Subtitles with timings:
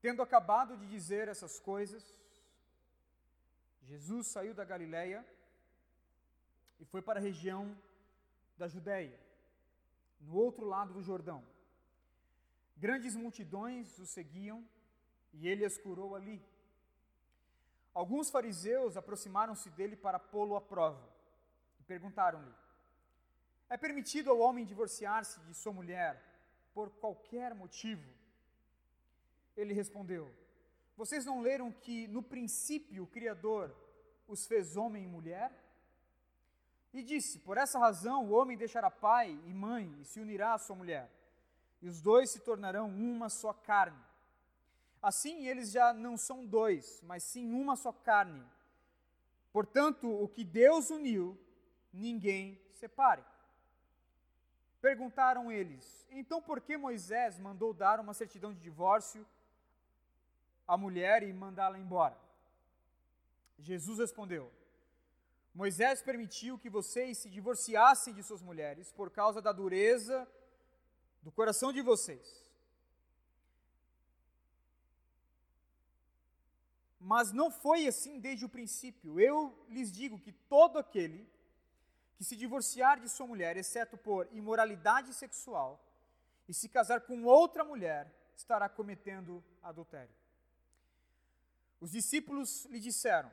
[0.00, 2.14] Tendo acabado de dizer essas coisas,
[3.82, 5.26] Jesus saiu da Galiléia
[6.78, 7.76] e foi para a região
[8.56, 9.18] da Judéia,
[10.20, 11.44] no outro lado do Jordão.
[12.76, 14.66] Grandes multidões o seguiam
[15.34, 16.42] e ele as curou ali.
[17.92, 21.06] Alguns fariseus aproximaram-se dele para pô-lo à prova
[21.78, 22.54] e perguntaram-lhe:
[23.68, 26.22] É permitido ao homem divorciar-se de sua mulher
[26.72, 28.19] por qualquer motivo?
[29.60, 30.34] Ele respondeu:
[30.96, 33.74] Vocês não leram que no princípio o Criador
[34.26, 35.52] os fez homem e mulher?
[36.94, 40.58] E disse: Por essa razão o homem deixará pai e mãe e se unirá à
[40.58, 41.10] sua mulher,
[41.82, 44.02] e os dois se tornarão uma só carne.
[45.02, 48.42] Assim eles já não são dois, mas sim uma só carne.
[49.52, 51.38] Portanto, o que Deus uniu,
[51.92, 53.22] ninguém separe.
[54.80, 59.26] Perguntaram eles: Então por que Moisés mandou dar uma certidão de divórcio
[60.70, 62.16] à mulher e mandá-la embora?
[63.58, 64.50] Jesus respondeu:
[65.52, 70.26] Moisés permitiu que vocês se divorciassem de suas mulheres por causa da dureza
[71.22, 72.26] do coração de vocês.
[77.00, 79.18] Mas não foi assim desde o princípio.
[79.18, 81.28] Eu lhes digo que todo aquele
[82.16, 85.82] que se divorciar de sua mulher, exceto por imoralidade sexual,
[86.48, 90.19] e se casar com outra mulher, estará cometendo adultério.
[91.80, 93.32] Os discípulos lhe disseram: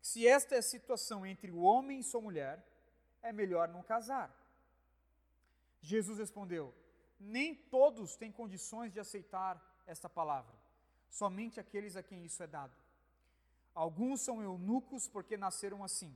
[0.00, 2.66] se esta é a situação entre o homem e sua mulher,
[3.22, 4.34] é melhor não casar.
[5.80, 6.74] Jesus respondeu:
[7.20, 10.54] Nem todos têm condições de aceitar esta palavra,
[11.08, 12.74] somente aqueles a quem isso é dado.
[13.74, 16.14] Alguns são eunucos porque nasceram assim,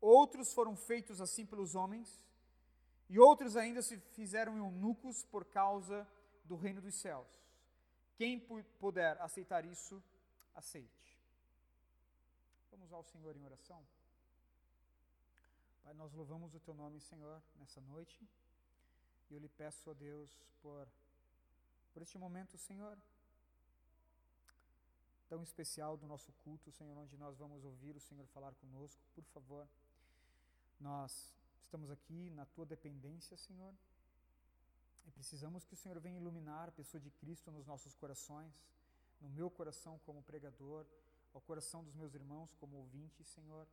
[0.00, 2.24] outros foram feitos assim pelos homens,
[3.08, 6.06] e outros ainda se fizeram eunucos por causa
[6.44, 7.28] do reino dos céus.
[8.16, 8.38] Quem
[8.78, 10.02] puder aceitar isso,
[10.54, 11.16] aceite.
[12.70, 13.84] Vamos ao Senhor em oração?
[15.82, 18.18] Pai, nós louvamos o Teu nome, Senhor, nessa noite.
[19.30, 20.30] E eu lhe peço a Deus
[20.60, 20.86] por,
[21.92, 22.96] por este momento, Senhor,
[25.28, 29.00] tão especial do nosso culto, Senhor, onde nós vamos ouvir o Senhor falar conosco.
[29.14, 29.66] Por favor,
[30.78, 31.34] nós
[31.64, 33.74] estamos aqui na Tua dependência, Senhor.
[35.06, 38.52] E precisamos que o Senhor venha iluminar a pessoa de Cristo nos nossos corações,
[39.22, 40.84] no meu coração como pregador
[41.32, 43.66] ao coração dos meus irmãos como ouvintes, Senhor,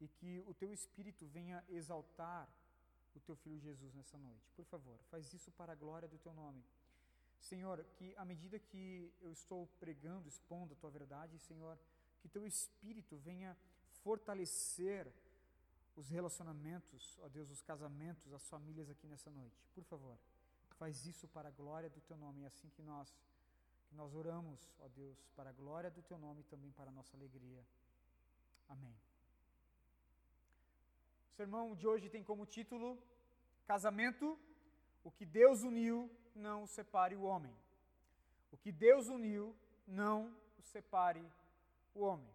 [0.00, 2.48] e que o teu Espírito venha exaltar
[3.14, 4.50] o teu Filho Jesus nessa noite.
[4.56, 6.64] Por favor, faz isso para a glória do teu nome.
[7.40, 11.78] Senhor, que à medida que eu estou pregando, expondo a tua verdade, Senhor,
[12.20, 13.56] que teu Espírito venha
[14.02, 15.06] fortalecer
[15.96, 19.66] os relacionamentos, ó Deus, os casamentos, as famílias aqui nessa noite.
[19.74, 20.16] Por favor,
[20.78, 23.12] faz isso para a glória do teu nome, é assim que nós
[23.88, 26.92] que nós oramos, ó Deus, para a glória do Teu nome e também para a
[26.92, 27.64] nossa alegria.
[28.68, 28.94] Amém.
[31.32, 32.98] O sermão de hoje tem como título
[33.66, 34.38] Casamento,
[35.04, 37.54] o que Deus uniu, não separe o homem.
[38.50, 39.54] O que Deus uniu,
[39.86, 41.24] não separe
[41.94, 42.28] o homem.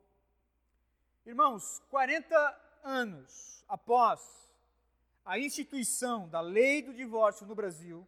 [1.25, 2.35] Irmãos, 40
[2.83, 4.49] anos após
[5.25, 8.07] a instituição da lei do divórcio no Brasil,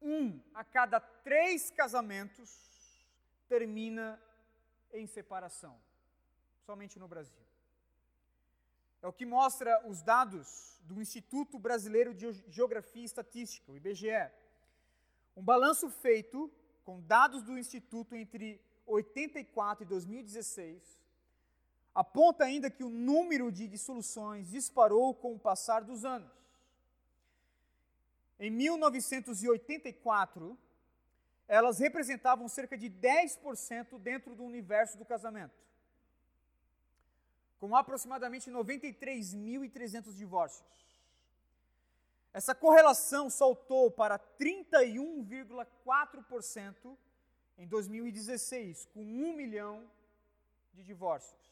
[0.00, 2.50] um a cada três casamentos
[3.48, 4.20] termina
[4.92, 5.78] em separação,
[6.64, 7.42] somente no Brasil.
[9.02, 14.30] É o que mostra os dados do Instituto Brasileiro de Geografia e Estatística, o IBGE.
[15.36, 16.50] Um balanço feito
[16.84, 20.98] com dados do Instituto entre 84 e 2016
[21.94, 26.30] aponta ainda que o número de dissoluções disparou com o passar dos anos.
[28.38, 30.56] Em 1984,
[31.48, 35.58] elas representavam cerca de 10% dentro do universo do casamento,
[37.58, 40.68] com aproximadamente 93.300 divórcios.
[42.32, 46.96] Essa correlação saltou para 31,4%
[47.56, 49.90] em 2016, com 1 milhão
[50.74, 51.47] de divórcios.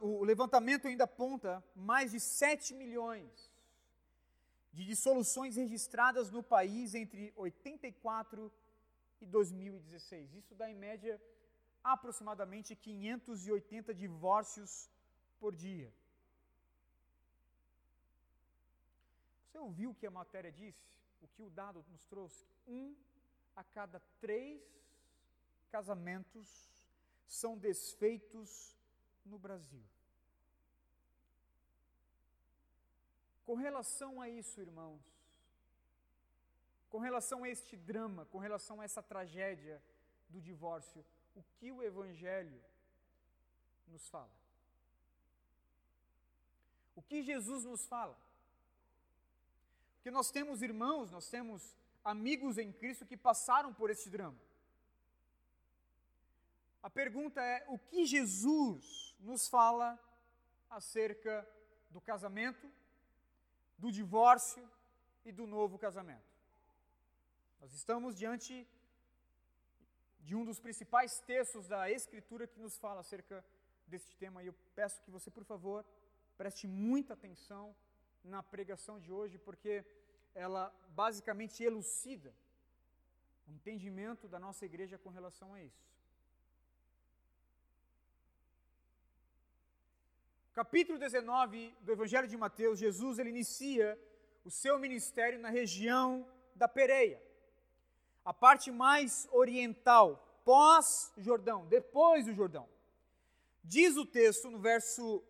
[0.00, 3.52] O levantamento ainda aponta mais de 7 milhões
[4.72, 8.52] de dissoluções registradas no país entre 84
[9.20, 10.34] e 2016.
[10.34, 11.20] Isso dá em média
[11.84, 14.90] aproximadamente 580 divórcios
[15.38, 15.92] por dia.
[19.44, 20.90] Você ouviu o que a matéria disse?
[21.20, 22.44] O que o dado nos trouxe?
[22.66, 22.96] Um
[23.54, 24.60] a cada três
[25.70, 26.48] casamentos
[27.26, 28.76] são desfeitos
[29.24, 29.84] no Brasil.
[33.44, 35.02] Com relação a isso, irmãos,
[36.88, 39.82] com relação a este drama, com relação a essa tragédia
[40.28, 41.04] do divórcio,
[41.34, 42.62] o que o Evangelho
[43.88, 44.30] nos fala?
[46.94, 48.16] O que Jesus nos fala?
[49.96, 51.74] Porque nós temos irmãos, nós temos
[52.04, 54.38] amigos em Cristo que passaram por este drama.
[56.82, 59.98] A pergunta é: o que Jesus nos fala
[60.68, 61.48] acerca
[61.90, 62.70] do casamento,
[63.78, 64.68] do divórcio
[65.24, 66.32] e do novo casamento?
[67.60, 68.66] Nós estamos diante
[70.20, 73.44] de um dos principais textos da Escritura que nos fala acerca
[73.86, 75.84] deste tema e eu peço que você, por favor,
[76.36, 77.74] preste muita atenção
[78.24, 79.84] na pregação de hoje, porque
[80.34, 82.34] ela basicamente elucida
[83.46, 85.91] o entendimento da nossa igreja com relação a isso.
[90.54, 93.98] Capítulo 19 do Evangelho de Mateus, Jesus ele inicia
[94.44, 97.22] o seu ministério na região da Pereia,
[98.22, 102.68] a parte mais oriental, pós-Jordão, depois do Jordão.
[103.64, 105.24] Diz o texto no verso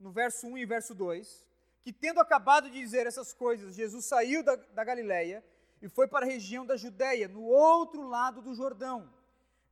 [0.00, 1.46] no verso 1 e verso 2,
[1.84, 5.42] que tendo acabado de dizer essas coisas, Jesus saiu da, da Galiléia
[5.80, 9.08] e foi para a região da Judéia, no outro lado do Jordão.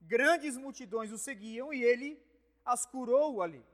[0.01, 2.23] Grandes multidões o seguiam e ele
[2.65, 3.74] as curou ali.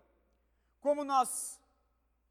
[0.81, 1.61] Como nós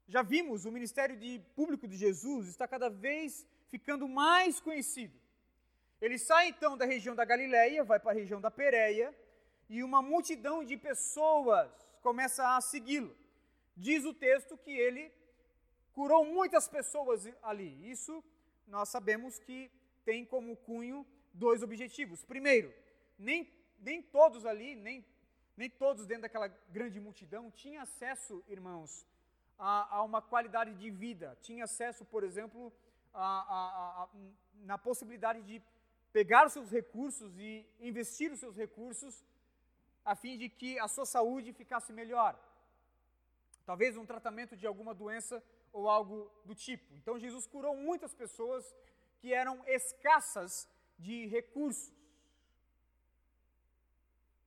[0.08, 5.16] já vimos, o ministério de, público de Jesus está cada vez ficando mais conhecido.
[6.00, 9.14] Ele sai então da região da Galiléia, vai para a região da Pérea,
[9.68, 11.70] e uma multidão de pessoas
[12.02, 13.16] começa a segui-lo.
[13.76, 15.12] Diz o texto que ele
[15.92, 17.88] curou muitas pessoas ali.
[17.88, 18.24] Isso
[18.66, 19.70] nós sabemos que
[20.04, 22.24] tem como cunho dois objetivos.
[22.24, 22.74] Primeiro,
[23.18, 23.48] nem,
[23.78, 25.04] nem todos ali, nem,
[25.56, 29.06] nem todos dentro daquela grande multidão tinham acesso, irmãos,
[29.58, 31.36] a, a uma qualidade de vida.
[31.42, 32.72] Tinha acesso, por exemplo,
[33.12, 34.08] a, a,
[34.64, 35.62] na possibilidade de
[36.12, 39.24] pegar os seus recursos e investir os seus recursos
[40.04, 42.38] a fim de que a sua saúde ficasse melhor.
[43.66, 45.42] Talvez um tratamento de alguma doença
[45.72, 46.94] ou algo do tipo.
[46.96, 48.74] Então Jesus curou muitas pessoas
[49.20, 50.68] que eram escassas
[50.98, 51.92] de recursos.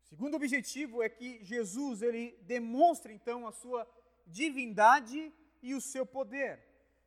[0.03, 3.87] O segundo objetivo é que Jesus ele demonstra então a sua
[4.27, 6.59] divindade e o seu poder.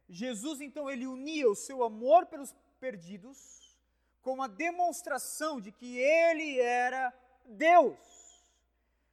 [0.08, 3.78] Jesus então ele unia o seu amor pelos perdidos
[4.22, 7.12] com a demonstração de que ele era
[7.44, 8.44] Deus.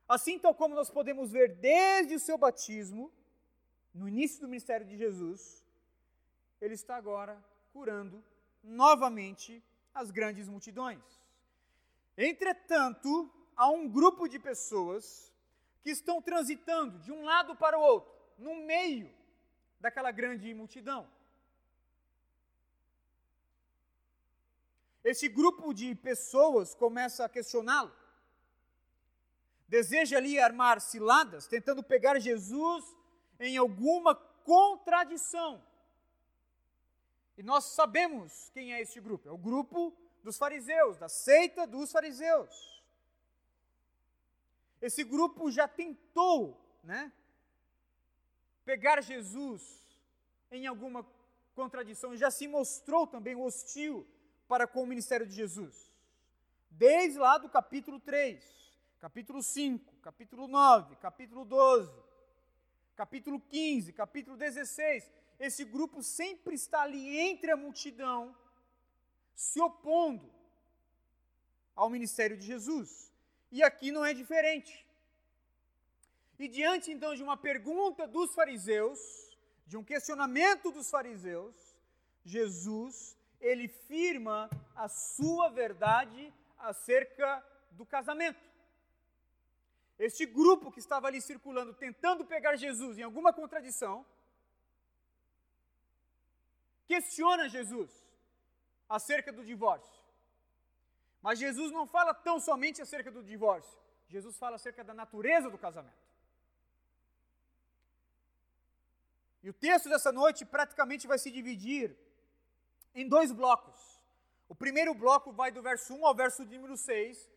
[0.07, 3.11] Assim então como nós podemos ver desde o seu batismo,
[3.93, 5.63] no início do ministério de Jesus,
[6.59, 8.23] ele está agora curando
[8.63, 9.63] novamente
[9.93, 11.03] as grandes multidões.
[12.17, 15.31] Entretanto, há um grupo de pessoas
[15.81, 19.13] que estão transitando de um lado para o outro, no meio
[19.79, 21.07] daquela grande multidão.
[25.03, 27.93] Esse grupo de pessoas começa a questioná-lo.
[29.67, 32.95] Deseja ali armar ciladas, tentando pegar Jesus
[33.39, 35.61] em alguma contradição.
[37.37, 39.27] E nós sabemos quem é este grupo.
[39.27, 42.82] É o grupo dos fariseus, da seita dos fariseus.
[44.83, 47.09] Esse grupo já tentou, né,
[48.65, 49.61] pegar Jesus
[50.51, 51.07] em alguma
[51.55, 54.05] contradição, já se mostrou também hostil
[54.45, 55.89] para com o ministério de Jesus.
[56.69, 58.43] Desde lá do capítulo 3,
[58.99, 62.03] capítulo 5, capítulo 9, capítulo 12,
[62.93, 68.35] capítulo 15, capítulo 16, esse grupo sempre está ali entre a multidão,
[69.33, 70.29] se opondo
[71.73, 73.12] ao ministério de Jesus.
[73.55, 74.73] E aqui não é diferente.
[76.39, 78.99] E diante então de uma pergunta dos fariseus,
[79.67, 81.55] de um questionamento dos fariseus,
[82.25, 88.43] Jesus, ele firma a sua verdade acerca do casamento.
[89.99, 94.03] Este grupo que estava ali circulando, tentando pegar Jesus em alguma contradição,
[96.87, 97.91] questiona Jesus
[98.89, 100.02] acerca do divórcio.
[101.23, 105.57] Mas Jesus não fala tão somente acerca do divórcio, Jesus fala acerca da natureza do
[105.57, 106.03] casamento.
[109.41, 111.95] E o texto dessa noite praticamente vai se dividir
[112.93, 113.77] em dois blocos.
[114.47, 117.29] O primeiro bloco vai do verso 1 ao verso número 6,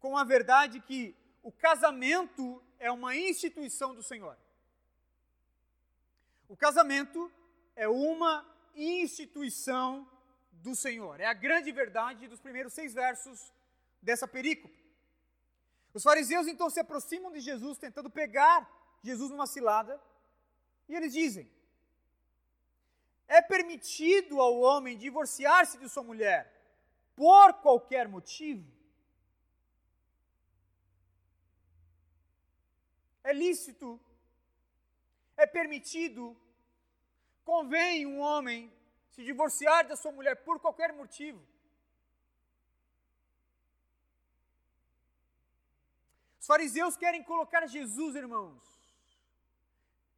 [0.00, 4.36] com a verdade que o casamento é uma instituição do Senhor.
[6.48, 7.30] O casamento
[7.76, 10.08] é uma instituição
[10.64, 11.20] do Senhor.
[11.20, 13.52] É a grande verdade dos primeiros seis versos
[14.00, 14.82] dessa perícope.
[15.92, 18.58] Os fariseus então se aproximam de Jesus, tentando pegar
[19.02, 20.00] Jesus numa cilada,
[20.88, 21.46] e eles dizem:
[23.28, 26.40] é permitido ao homem divorciar-se de sua mulher
[27.14, 28.66] por qualquer motivo?
[33.22, 34.00] É lícito?
[35.36, 36.36] É permitido?
[37.44, 38.72] Convém um homem
[39.14, 41.40] se divorciar da sua mulher por qualquer motivo?
[46.40, 48.60] Os fariseus querem colocar Jesus, irmãos,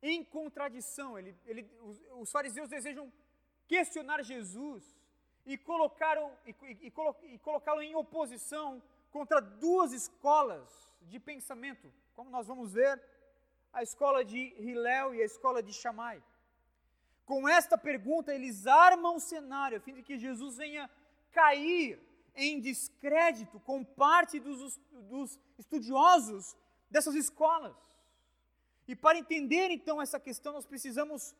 [0.02, 1.18] em contradição.
[1.18, 3.12] Ele, ele, os, os, fariseus desejam
[3.68, 4.82] questionar Jesus
[5.44, 6.92] e, colocaram, e, e,
[7.34, 10.66] e colocá-lo em oposição contra duas escolas
[11.02, 13.00] de pensamento, como nós vamos ver,
[13.72, 16.22] a escola de Hilel e a escola de Shammai.
[17.26, 20.88] Com esta pergunta, eles armam o cenário a fim de que Jesus venha
[21.32, 22.00] cair
[22.36, 24.78] em descrédito com parte dos,
[25.10, 26.56] dos estudiosos
[26.88, 27.76] dessas escolas.
[28.86, 31.34] E para entender então essa questão, nós precisamos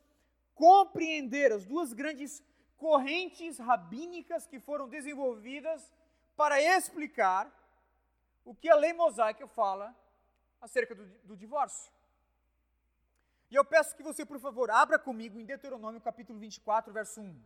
[0.57, 2.43] compreender as duas grandes
[2.77, 5.93] correntes rabínicas que foram desenvolvidas
[6.37, 7.49] para explicar
[8.45, 9.95] o que a lei mosaica fala
[10.61, 11.96] acerca do, do divórcio.
[13.51, 17.43] E eu peço que você, por favor, abra comigo em Deuteronômio capítulo 24, verso 1.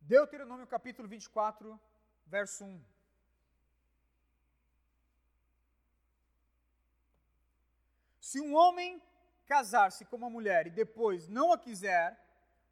[0.00, 1.78] Deuteronômio capítulo 24,
[2.26, 2.82] verso 1.
[8.20, 9.00] Se um homem
[9.50, 12.16] casar-se com uma mulher e depois não a quiser,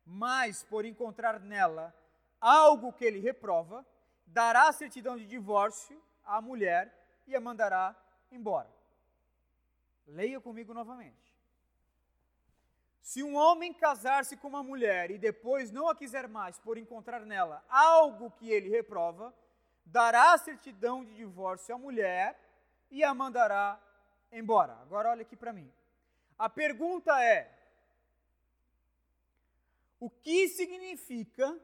[0.06, 1.92] mas por encontrar nela
[2.40, 3.84] algo que ele reprova,
[4.24, 6.94] dará certidão de divórcio à mulher
[7.26, 7.96] e a mandará
[8.30, 8.70] embora.
[10.06, 11.36] Leia comigo novamente.
[13.00, 17.26] Se um homem casar-se com uma mulher e depois não a quiser mais por encontrar
[17.26, 19.34] nela algo que ele reprova,
[19.84, 22.38] dará certidão de divórcio à mulher
[22.88, 23.80] e a mandará
[24.30, 24.74] embora.
[24.82, 25.72] Agora olha aqui para mim.
[26.38, 27.52] A pergunta é:
[29.98, 31.58] o que significa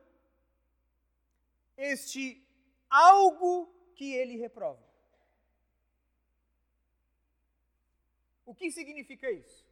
[1.77, 2.45] este
[2.91, 4.83] algo que ele reprova?
[8.45, 9.65] O que significa isso?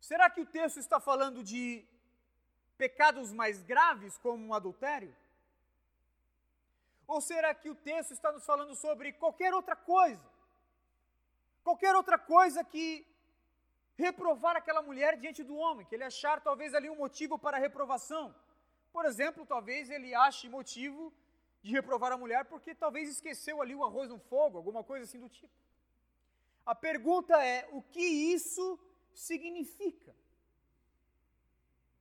[0.00, 1.86] Será que o texto está falando de
[2.76, 5.16] pecados mais graves, como um adultério?
[7.12, 10.26] Ou será que o texto está nos falando sobre qualquer outra coisa?
[11.62, 12.84] Qualquer outra coisa que
[14.04, 18.34] reprovar aquela mulher diante do homem, que ele achar talvez ali um motivo para reprovação.
[18.90, 21.12] Por exemplo, talvez ele ache motivo
[21.62, 25.20] de reprovar a mulher porque talvez esqueceu ali o arroz no fogo, alguma coisa assim
[25.20, 25.52] do tipo.
[26.64, 28.66] A pergunta é: o que isso
[29.12, 30.16] significa.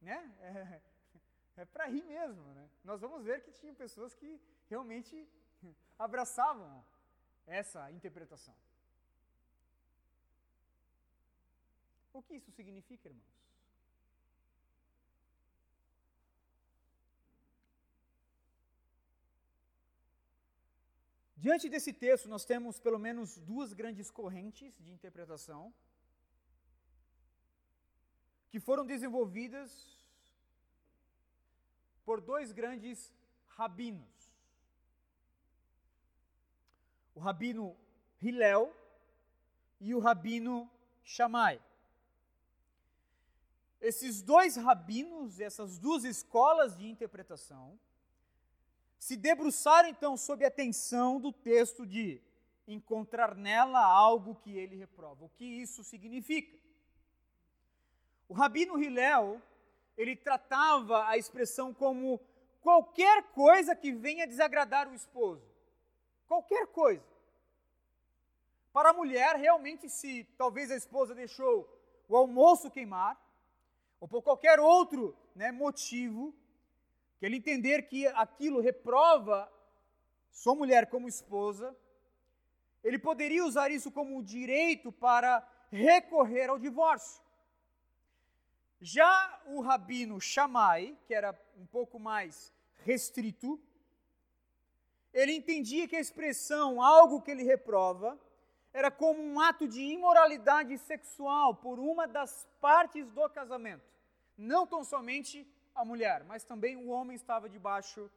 [0.02, 0.20] Né?
[0.40, 0.82] É,
[1.64, 2.42] é para rir mesmo.
[2.54, 2.66] Né?
[2.86, 4.40] Nós vamos ver que tinha pessoas que
[4.72, 5.16] realmente
[6.00, 6.72] abraçavam
[7.46, 8.56] essa interpretação.
[12.14, 13.42] O que isso significa, irmãos?
[21.46, 25.74] Diante desse texto, nós temos pelo menos duas grandes correntes de interpretação
[28.52, 29.70] que foram desenvolvidas
[32.06, 33.12] por dois grandes
[33.48, 34.21] rabinos.
[37.16, 37.76] O rabino
[38.22, 38.74] Hillel
[39.80, 40.70] e o rabino
[41.04, 41.62] Shammai.
[43.82, 47.80] Esses dois rabinos, essas duas escolas de interpretação,
[49.00, 52.22] se debruçaram então sob a tensão do texto de
[52.68, 55.26] encontrar nela algo que ele reprova.
[55.26, 56.56] O que isso significa?
[58.30, 59.42] O rabino Hillel,
[59.98, 62.22] ele tratava a expressão como
[62.62, 65.51] qualquer coisa que venha desagradar o esposo.
[66.32, 67.04] Qualquer coisa.
[68.72, 71.68] Para a mulher, realmente, se talvez a esposa deixou
[72.08, 73.20] o almoço queimar,
[74.00, 76.34] ou por qualquer outro né, motivo,
[77.20, 79.52] que ele entender que aquilo reprova
[80.32, 81.76] sua mulher como esposa,
[82.82, 87.22] ele poderia usar isso como direito para recorrer ao divórcio.
[88.80, 92.54] Já o rabino Shammai, que era um pouco mais
[92.86, 93.62] restrito,
[95.14, 98.20] ele entendia que a expressão algo que ele reprova
[98.74, 103.84] era como um ato de imoralidade sexual por uma das partes do casamento.
[104.38, 108.10] Não tão somente a mulher, mas também o homem estava debaixo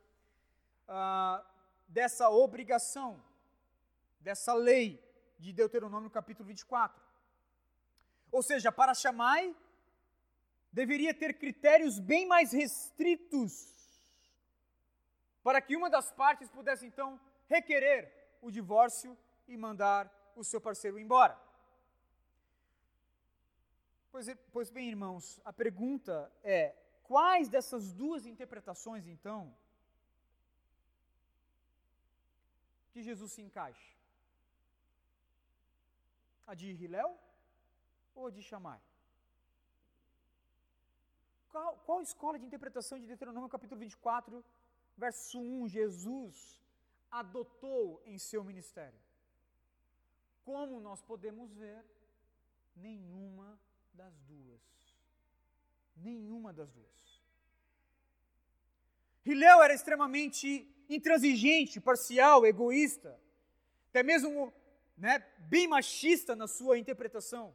[0.87, 1.45] ah,
[1.89, 3.21] dessa obrigação,
[4.21, 5.03] dessa lei
[5.39, 7.03] de Deuteronômio capítulo 24.
[8.31, 9.55] Ou seja, para Shammai,
[10.73, 13.74] deveria ter critérios bem mais restritos
[15.45, 18.03] para que uma das partes pudesse então requerer
[18.41, 20.03] o divórcio e mandar
[20.35, 21.39] o seu parceiro embora.
[24.11, 29.55] Pois, pois bem, irmãos, a pergunta é: quais dessas duas interpretações, então,
[32.91, 33.93] que Jesus se encaixa?
[36.47, 37.19] A de Hilel
[38.15, 38.81] ou a de Shammai?
[41.51, 44.45] Qual, qual escola de interpretação de Deuteronômio capítulo 24,
[44.97, 46.61] verso 1, Jesus
[47.11, 48.99] adotou em seu ministério?
[50.45, 51.85] Como nós podemos ver,
[52.77, 53.59] nenhuma
[53.93, 54.61] das duas.
[55.97, 57.25] Nenhuma das duas.
[59.25, 63.19] Hilel era extremamente intransigente, parcial, egoísta,
[63.89, 64.53] até mesmo
[64.99, 67.55] né, bem machista na sua interpretação.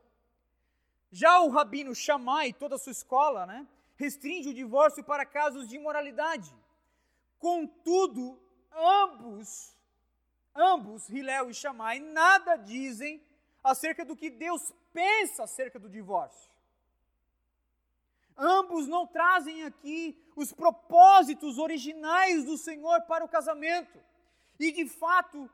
[1.11, 3.67] Já o rabino Shammai, toda a sua escola, né,
[3.97, 6.53] restringe o divórcio para casos de imoralidade.
[7.39, 8.37] Contudo,
[8.71, 9.75] ambos,
[10.53, 13.23] ambos, Hilel e Shammai, nada dizem
[13.63, 16.51] acerca do que Deus pensa acerca do divórcio.
[18.37, 23.99] Ambos não trazem aqui os propósitos originais do Senhor para o casamento.
[24.57, 25.49] E de fato,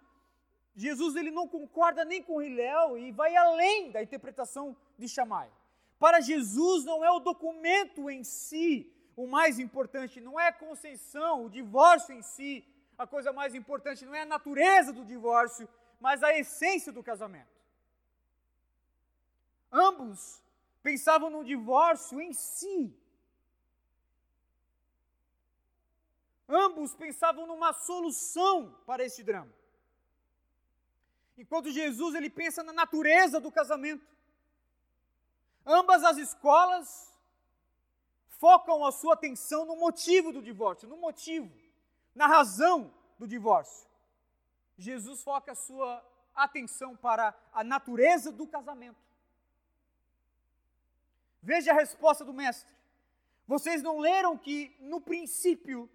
[0.75, 5.51] Jesus ele não concorda nem com Hilel e vai além da interpretação de Shammai.
[5.97, 11.45] Para Jesus não é o documento em si o mais importante, não é a concessão,
[11.45, 12.65] o divórcio em si,
[12.97, 15.67] a coisa mais importante não é a natureza do divórcio,
[15.99, 17.55] mas a essência do casamento.
[19.71, 20.41] Ambos
[20.81, 22.93] pensavam no divórcio em si.
[26.47, 29.51] Ambos pensavam numa solução para este drama.
[31.37, 34.05] Enquanto Jesus ele pensa na natureza do casamento.
[35.65, 37.14] Ambas as escolas
[38.39, 41.51] focam a sua atenção no motivo do divórcio, no motivo,
[42.13, 43.87] na razão do divórcio.
[44.77, 48.99] Jesus foca a sua atenção para a natureza do casamento.
[51.41, 52.73] Veja a resposta do mestre.
[53.47, 55.89] Vocês não leram que no princípio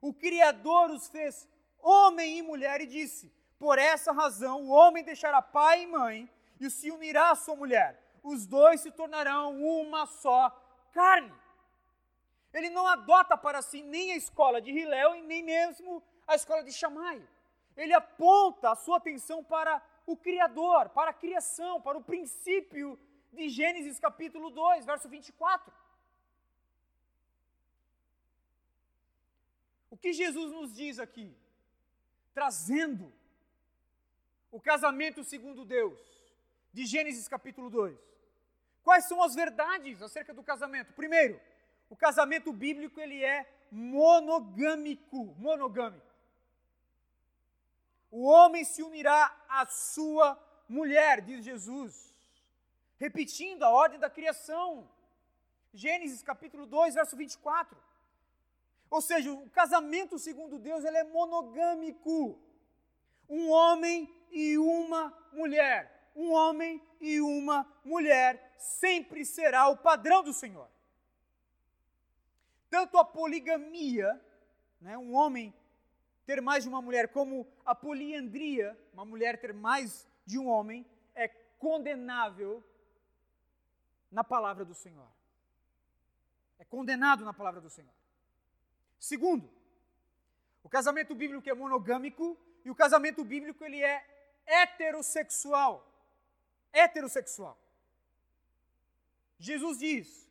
[0.00, 1.46] o Criador os fez
[1.80, 6.30] homem e mulher e disse: por essa razão, o homem deixará pai e mãe
[6.60, 7.98] e se unirá à sua mulher.
[8.22, 10.50] Os dois se tornarão uma só
[10.92, 11.32] carne.
[12.54, 16.62] Ele não adota para si nem a escola de Hilel e nem mesmo a escola
[16.62, 17.20] de Shammai.
[17.76, 22.96] Ele aponta a sua atenção para o Criador, para a criação, para o princípio
[23.32, 25.72] de Gênesis capítulo 2, verso 24.
[29.90, 31.36] O que Jesus nos diz aqui?
[32.32, 33.12] Trazendo
[34.52, 35.98] o casamento segundo Deus,
[36.72, 37.98] de Gênesis capítulo 2.
[38.84, 40.92] Quais são as verdades acerca do casamento?
[40.92, 41.40] Primeiro,
[41.88, 46.14] o casamento bíblico ele é monogâmico, monogâmico.
[48.10, 52.14] O homem se unirá à sua mulher, diz Jesus,
[52.96, 54.88] repetindo a ordem da criação.
[55.72, 57.76] Gênesis capítulo 2, verso 24.
[58.88, 62.38] Ou seja, o casamento segundo Deus ele é monogâmico.
[63.28, 66.12] Um homem e uma mulher.
[66.14, 70.68] Um homem e uma mulher sempre será o padrão do Senhor.
[72.74, 74.20] Tanto a poligamia,
[74.80, 75.54] né, um homem
[76.26, 80.84] ter mais de uma mulher, como a poliandria, uma mulher ter mais de um homem,
[81.14, 82.64] é condenável
[84.10, 85.06] na palavra do Senhor.
[86.58, 87.94] É condenado na palavra do Senhor.
[88.98, 89.48] Segundo,
[90.64, 94.04] o casamento bíblico é monogâmico e o casamento bíblico ele é
[94.44, 95.88] heterossexual.
[96.72, 97.56] Heterossexual.
[99.38, 100.23] Jesus diz: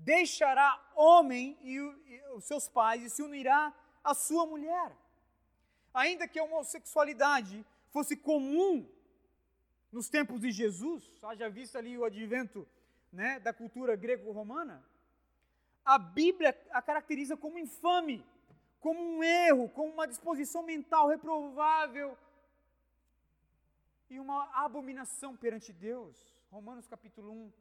[0.00, 1.80] deixará homem e,
[2.34, 4.96] os seus pais e se unirá à sua mulher.
[5.92, 8.88] Ainda que a homossexualidade fosse comum
[9.92, 12.66] nos tempos de Jesus, haja visto ali o advento
[13.12, 14.84] né, da cultura grego-romana,
[15.84, 18.24] a Bíblia a caracteriza como infame,
[18.78, 22.16] como um erro, como uma disposição mental reprovável
[24.08, 26.16] e uma abominação perante Deus.
[26.50, 27.52] Romanos capítulo 1,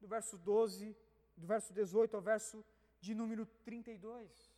[0.00, 0.96] do verso 12,
[1.36, 2.64] do verso 18 ao verso
[3.00, 4.50] de número 32.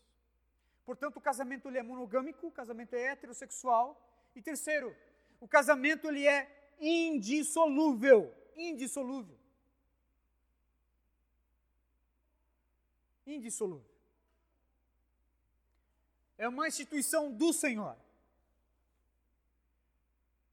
[0.85, 4.01] Portanto, o casamento ele é monogâmico, o casamento é heterossexual.
[4.35, 4.97] E terceiro,
[5.41, 9.39] o casamento ele é indissolúvel, indissolúvel.
[13.27, 13.85] Indissolúvel.
[16.39, 17.97] É uma instituição do Senhor.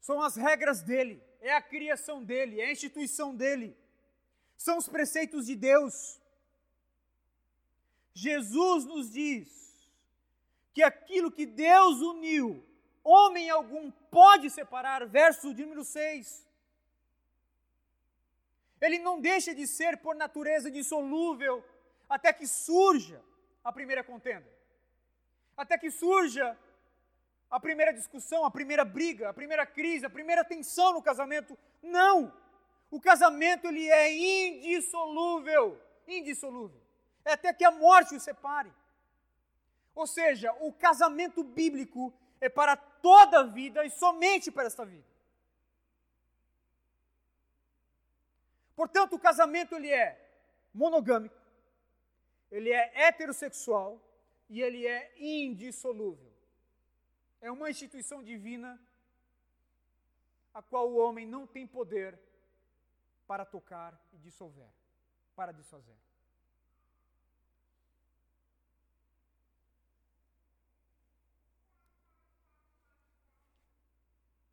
[0.02, 3.78] São as regras dele, é a criação dele, é a instituição dele.
[4.58, 6.20] São os preceitos de Deus.
[8.14, 9.50] Jesus nos diz
[10.74, 12.66] que aquilo que Deus uniu,
[13.04, 16.46] homem algum pode separar, verso de número 6.
[18.82, 21.64] Ele não deixa de ser por natureza dissolúvel
[22.10, 23.22] até que surja
[23.64, 24.48] a primeira contenda,
[25.58, 26.58] até que surja
[27.50, 31.58] a primeira discussão, a primeira briga, a primeira crise, a primeira tensão no casamento.
[31.82, 32.34] Não!
[32.96, 35.78] O casamento ele é indissolúvel,
[36.08, 36.82] indissolúvel.
[37.26, 38.72] É até que a morte o separe.
[39.94, 45.10] Ou seja, o casamento bíblico é para toda a vida e somente para esta vida.
[48.78, 50.18] Portanto, o casamento ele é
[50.74, 51.36] monogâmico,
[52.50, 54.02] ele é heterossexual
[54.50, 56.32] e ele é indissolúvel.
[57.42, 58.82] É uma instituição divina
[60.54, 62.18] a qual o homem não tem poder
[63.28, 64.70] para tocar e dissolver,
[65.36, 65.98] para desfazer.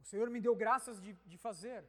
[0.00, 1.84] O Senhor me deu graças de, de fazer,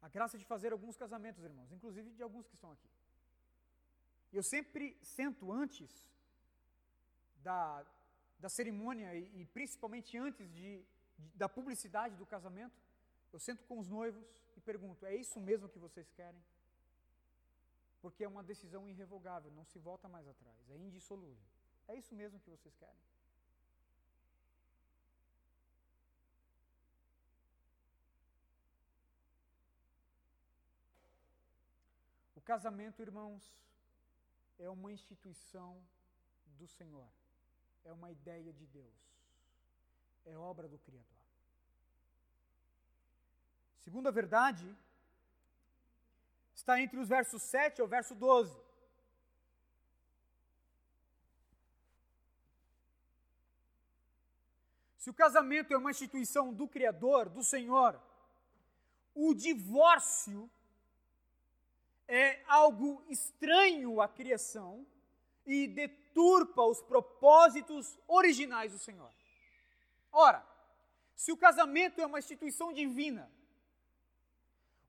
[0.00, 2.88] a graça de fazer alguns casamentos, irmãos, inclusive de alguns que estão aqui.
[4.32, 5.90] Eu sempre sento antes
[7.42, 7.84] da,
[8.38, 10.84] da cerimônia e, e principalmente antes de,
[11.16, 12.78] de, da publicidade do casamento,
[13.32, 14.24] eu sento com os noivos
[14.70, 16.42] pergunto: é isso mesmo que vocês querem?
[18.02, 21.48] Porque é uma decisão irrevogável, não se volta mais atrás, é indissolúvel.
[21.90, 23.04] É isso mesmo que vocês querem?
[32.36, 33.44] O casamento, irmãos,
[34.58, 35.72] é uma instituição
[36.58, 37.10] do Senhor,
[37.84, 39.00] é uma ideia de Deus,
[40.26, 41.17] é obra do Criador.
[43.80, 44.76] Segunda verdade
[46.54, 48.68] está entre os versos 7 ao verso 12.
[54.98, 57.98] Se o casamento é uma instituição do Criador, do Senhor,
[59.14, 60.50] o divórcio
[62.06, 64.86] é algo estranho à criação
[65.46, 69.10] e deturpa os propósitos originais do Senhor.
[70.12, 70.44] Ora,
[71.14, 73.30] se o casamento é uma instituição divina,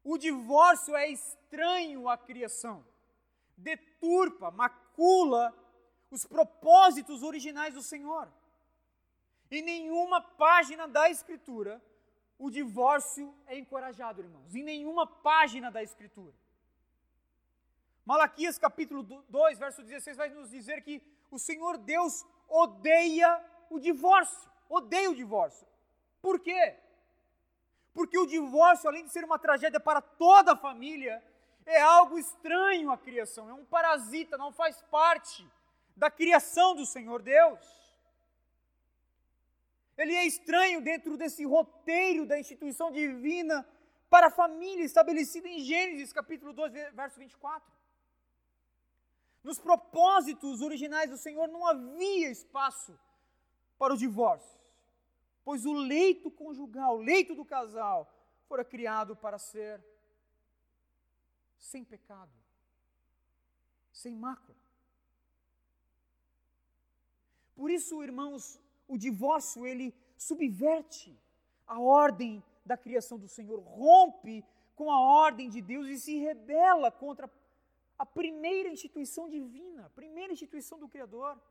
[0.03, 2.85] o divórcio é estranho à criação,
[3.57, 5.53] deturpa, macula
[6.09, 8.31] os propósitos originais do Senhor.
[9.51, 11.81] Em nenhuma página da Escritura
[12.39, 14.55] o divórcio é encorajado, irmãos.
[14.55, 16.33] Em nenhuma página da Escritura.
[18.05, 24.49] Malaquias capítulo 2, verso 16, vai nos dizer que o Senhor Deus odeia o divórcio.
[24.69, 25.67] Odeia o divórcio.
[26.21, 26.77] Por quê?
[27.99, 31.21] Porque o divórcio, além de ser uma tragédia para toda a família,
[31.65, 35.45] é algo estranho à criação, é um parasita, não faz parte
[35.97, 37.59] da criação do Senhor Deus.
[39.97, 43.67] Ele é estranho dentro desse roteiro da instituição divina
[44.09, 47.69] para a família estabelecida em Gênesis capítulo 2, verso 24.
[49.43, 52.97] Nos propósitos originais do Senhor não havia espaço
[53.77, 54.58] para o divórcio
[55.49, 58.07] pois o leito conjugal, o leito do casal,
[58.47, 59.83] fora criado para ser
[61.57, 62.31] sem pecado,
[63.91, 64.55] sem mácula.
[67.55, 71.19] Por isso, irmãos, o divórcio ele subverte
[71.65, 76.91] a ordem da criação do Senhor, rompe com a ordem de Deus e se rebela
[76.91, 77.27] contra
[77.97, 81.41] a primeira instituição divina, a primeira instituição do Criador.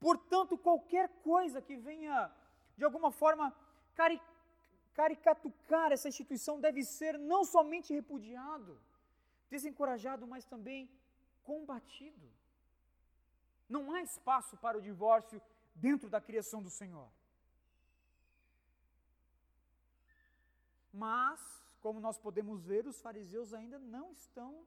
[0.00, 2.30] Portanto, qualquer coisa que venha,
[2.76, 3.54] de alguma forma,
[3.94, 4.20] cari
[4.94, 8.76] caricatucar essa instituição deve ser não somente repudiado,
[9.48, 10.90] desencorajado, mas também
[11.44, 12.28] combatido.
[13.68, 15.40] Não há espaço para o divórcio
[15.72, 17.08] dentro da criação do Senhor.
[20.92, 21.40] Mas,
[21.80, 24.66] como nós podemos ver, os fariseus ainda não estão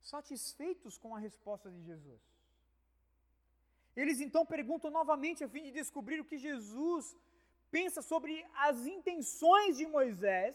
[0.00, 2.35] satisfeitos com a resposta de Jesus.
[3.96, 7.16] Eles então perguntam novamente a fim de descobrir o que Jesus
[7.70, 10.54] pensa sobre as intenções de Moisés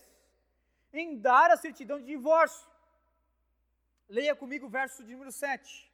[0.94, 2.70] em dar a certidão de divórcio.
[4.08, 5.92] Leia comigo o verso de número 7.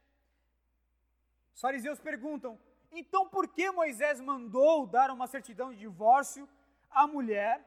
[1.54, 2.58] Os fariseus perguntam:
[2.92, 6.48] então por que Moisés mandou dar uma certidão de divórcio
[6.90, 7.64] à mulher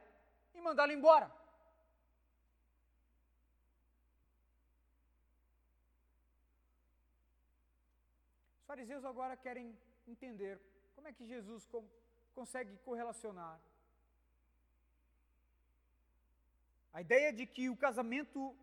[0.53, 1.40] e mandá-la embora?
[8.71, 10.53] Fariseus agora querem entender
[10.95, 11.67] como é que Jesus
[12.34, 13.60] consegue correlacionar
[16.93, 18.55] A ideia de que o casamento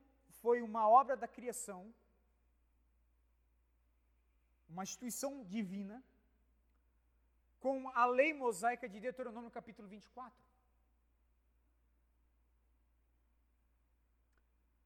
[0.43, 1.93] foi uma obra da criação,
[4.69, 6.03] uma instituição divina,
[7.59, 10.33] com a lei mosaica de Deuteronômio capítulo 24.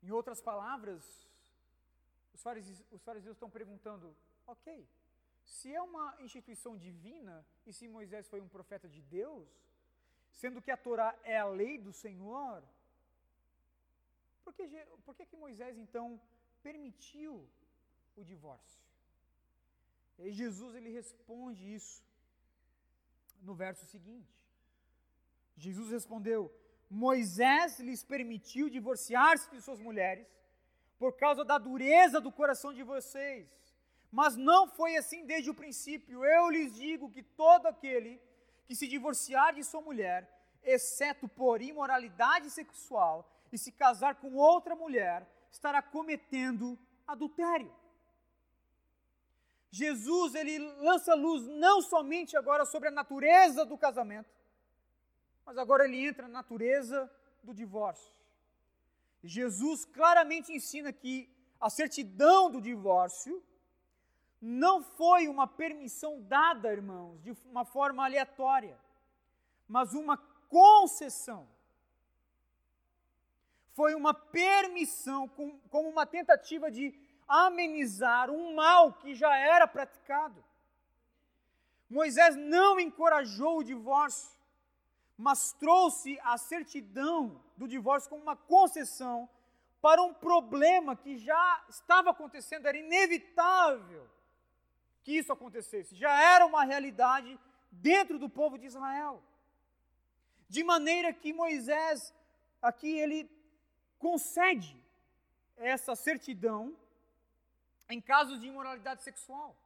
[0.04, 1.04] Em outras palavras,
[2.32, 4.87] os fariseus, os fariseus estão perguntando: ok,
[5.44, 9.48] se é uma instituição divina e se Moisés foi um profeta de Deus,
[10.33, 12.62] sendo que a Torá é a lei do Senhor,
[14.44, 14.68] por que,
[15.05, 16.20] por que, que Moisés então
[16.62, 17.48] permitiu
[18.16, 18.83] o divórcio?
[20.18, 22.05] E Jesus ele responde isso
[23.40, 24.33] no verso seguinte.
[25.57, 26.52] Jesus respondeu:
[26.88, 30.26] Moisés lhes permitiu divorciar-se de suas mulheres
[30.98, 33.48] por causa da dureza do coração de vocês.
[34.12, 36.22] Mas não foi assim desde o princípio.
[36.22, 38.20] Eu lhes digo que todo aquele
[38.66, 40.29] que se divorciar de sua mulher,
[40.62, 47.75] exceto por imoralidade sexual, e se casar com outra mulher, estará cometendo adultério.
[49.70, 54.31] Jesus ele lança luz não somente agora sobre a natureza do casamento,
[55.44, 57.11] mas agora ele entra na natureza
[57.42, 58.12] do divórcio.
[59.25, 63.42] Jesus claramente ensina que a certidão do divórcio
[64.42, 68.76] não foi uma permissão dada, irmãos, de uma forma aleatória,
[69.68, 70.16] mas uma
[70.48, 71.48] concessão.
[73.72, 75.28] Foi uma permissão,
[75.70, 76.92] como uma tentativa de
[77.28, 80.44] amenizar um mal que já era praticado.
[81.88, 84.37] Moisés não encorajou o divórcio,
[85.16, 89.31] mas trouxe a certidão do divórcio como uma concessão
[89.81, 94.11] para um problema que já estava acontecendo, era inevitável
[95.02, 97.38] que isso acontecesse, já era uma realidade
[97.70, 99.22] dentro do povo de Israel.
[100.48, 102.14] De maneira que Moisés,
[102.60, 103.30] aqui, ele
[103.98, 104.76] concede
[105.56, 106.76] essa certidão
[107.88, 109.56] em casos de imoralidade sexual.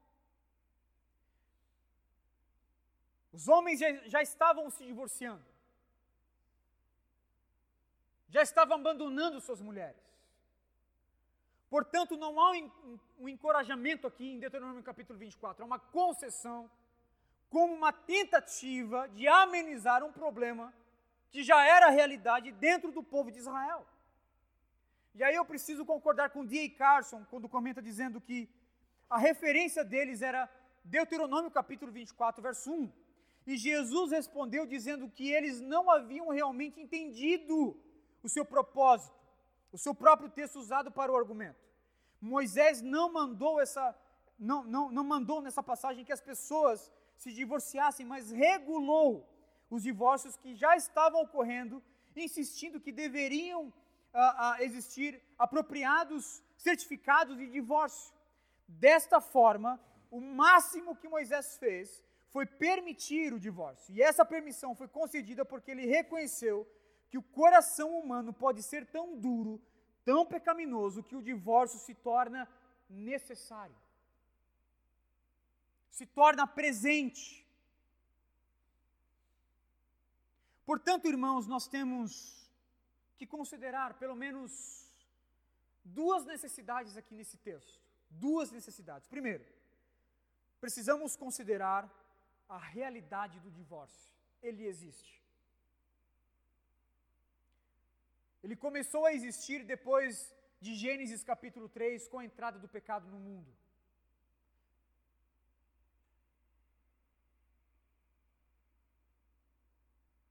[3.33, 5.45] Os homens já, já estavam se divorciando,
[8.29, 10.06] já estavam abandonando suas mulheres.
[11.77, 12.53] Portanto, não há
[13.21, 16.71] um, encorajamento aqui em Deuteronômio capítulo 24, há uma concessão
[17.51, 20.73] como uma tentativa de amenizar um problema
[21.31, 23.87] que já era realidade dentro do povo de Israel.
[25.15, 26.71] E aí eu preciso concordar com D.A.
[26.79, 28.49] Carson, quando comenta dizendo que
[29.11, 30.49] a referência deles era
[30.83, 32.91] Deuteronômio capítulo 24, verso 1.
[33.47, 37.79] E Jesus respondeu dizendo que eles não haviam realmente entendido
[38.23, 39.15] o seu propósito,
[39.71, 41.66] o seu próprio texto usado para o argumento.
[42.21, 43.95] Moisés não mandou essa
[44.39, 49.27] não, não, não mandou nessa passagem que as pessoas se divorciassem, mas regulou
[49.71, 51.83] os divórcios que já estavam ocorrendo,
[52.15, 53.73] insistindo que deveriam
[54.13, 58.15] a, a existir apropriados certificados de divórcio.
[58.69, 63.95] Desta forma, o máximo que Moisés fez foi permitir o divórcio.
[63.95, 66.67] E essa permissão foi concedida porque ele reconheceu
[67.09, 69.61] que o coração humano pode ser tão duro,
[70.07, 72.49] tão pecaminoso, que o divórcio se torna
[72.89, 73.75] necessário.
[75.91, 77.45] Se torna presente.
[80.65, 82.11] Portanto, irmãos, nós temos
[83.19, 84.53] que considerar pelo menos
[85.85, 87.81] duas necessidades aqui nesse texto.
[88.09, 89.09] Duas necessidades.
[89.09, 89.45] Primeiro,
[90.61, 91.83] precisamos considerar
[92.49, 94.09] a realidade do divórcio.
[94.41, 95.21] Ele existe.
[98.47, 103.19] Ele começou a existir depois de Gênesis capítulo 3, com a entrada do pecado no
[103.19, 103.51] mundo.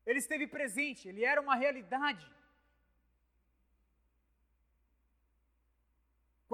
[0.05, 2.25] Ele esteve presente, ele era uma realidade.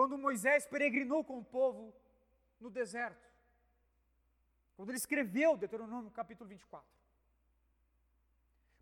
[0.01, 1.93] quando Moisés peregrinou com o povo
[2.59, 3.29] no deserto.
[4.75, 7.00] Quando ele escreveu Deuteronômio capítulo 24.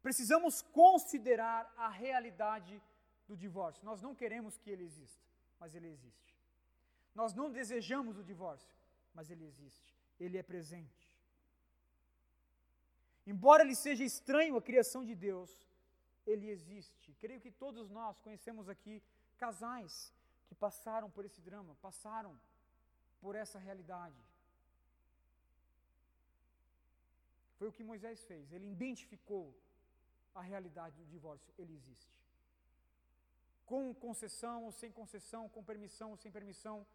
[0.01, 2.81] Precisamos considerar a realidade
[3.27, 3.85] do divórcio.
[3.85, 5.25] Nós não queremos que ele exista,
[5.59, 6.35] mas ele existe.
[7.13, 8.73] Nós não desejamos o divórcio,
[9.13, 9.93] mas ele existe.
[10.19, 11.09] Ele é presente.
[13.25, 15.51] Embora ele seja estranho à criação de Deus,
[16.25, 17.13] ele existe.
[17.19, 19.03] Creio que todos nós conhecemos aqui
[19.37, 20.13] casais
[20.47, 22.33] que passaram por esse drama, passaram
[23.21, 24.19] por essa realidade.
[27.57, 29.53] Foi o que Moisés fez, ele identificou
[30.35, 32.13] a realidade do divórcio, ele existe.
[33.65, 36.85] Com concessão ou sem concessão, com permissão ou sem permissão,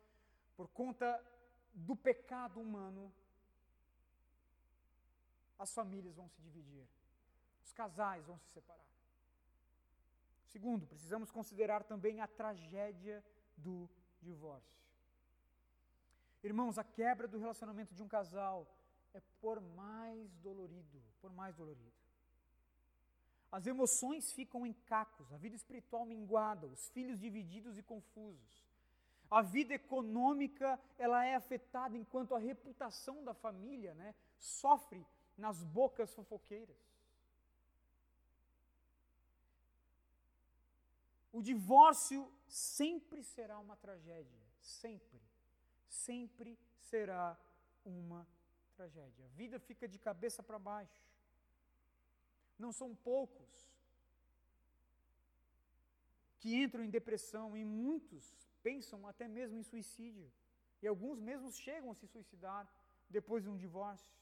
[0.56, 1.08] por conta
[1.72, 3.12] do pecado humano,
[5.58, 6.86] as famílias vão se dividir,
[7.62, 8.84] os casais vão se separar.
[10.46, 13.24] Segundo, precisamos considerar também a tragédia
[13.56, 13.88] do
[14.22, 14.84] divórcio.
[16.42, 18.66] Irmãos, a quebra do relacionamento de um casal
[19.12, 22.03] é por mais dolorido, por mais dolorido.
[23.50, 28.64] As emoções ficam em cacos, a vida espiritual minguada, os filhos divididos e confusos.
[29.30, 35.04] A vida econômica, ela é afetada enquanto a reputação da família, né, sofre
[35.36, 36.76] nas bocas fofoqueiras.
[41.32, 45.20] O divórcio sempre será uma tragédia, sempre.
[45.88, 47.36] Sempre será
[47.84, 48.24] uma
[48.76, 49.24] tragédia.
[49.24, 51.02] A vida fica de cabeça para baixo.
[52.58, 53.74] Não são poucos
[56.38, 58.24] que entram em depressão e muitos
[58.62, 60.30] pensam até mesmo em suicídio.
[60.82, 62.68] E alguns mesmo chegam a se suicidar
[63.08, 64.12] depois de um divórcio.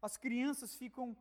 [0.00, 1.16] As crianças ficam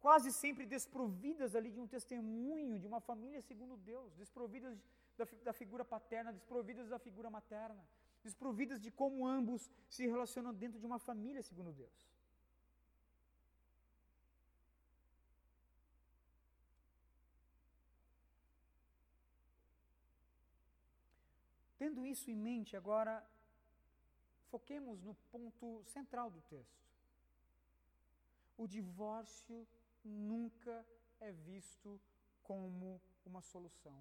[0.00, 4.78] quase sempre desprovidas ali de um testemunho, de uma família segundo Deus, desprovidas
[5.16, 7.82] da, da figura paterna, desprovidas da figura materna,
[8.22, 12.06] desprovidas de como ambos se relacionam dentro de uma família segundo Deus.
[21.78, 23.24] Tendo isso em mente, agora
[24.50, 26.86] foquemos no ponto central do texto.
[28.56, 29.66] O divórcio
[30.04, 30.86] nunca
[31.20, 32.00] é visto
[32.42, 33.98] como uma solução.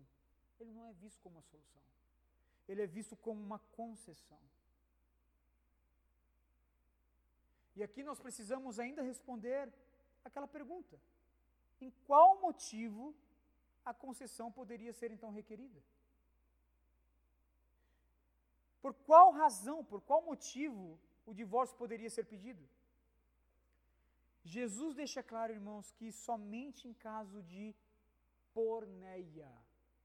[0.59, 1.81] Ele não é visto como uma solução.
[2.67, 4.39] Ele é visto como uma concessão.
[7.75, 9.71] E aqui nós precisamos ainda responder
[10.23, 10.97] aquela pergunta:
[11.81, 13.13] em qual motivo
[13.83, 15.81] a concessão poderia ser então requerida?
[18.85, 22.63] Por qual razão, por qual motivo o divórcio poderia ser pedido?
[24.43, 27.73] Jesus deixa claro, irmãos, que somente em caso de
[28.53, 29.51] porneia,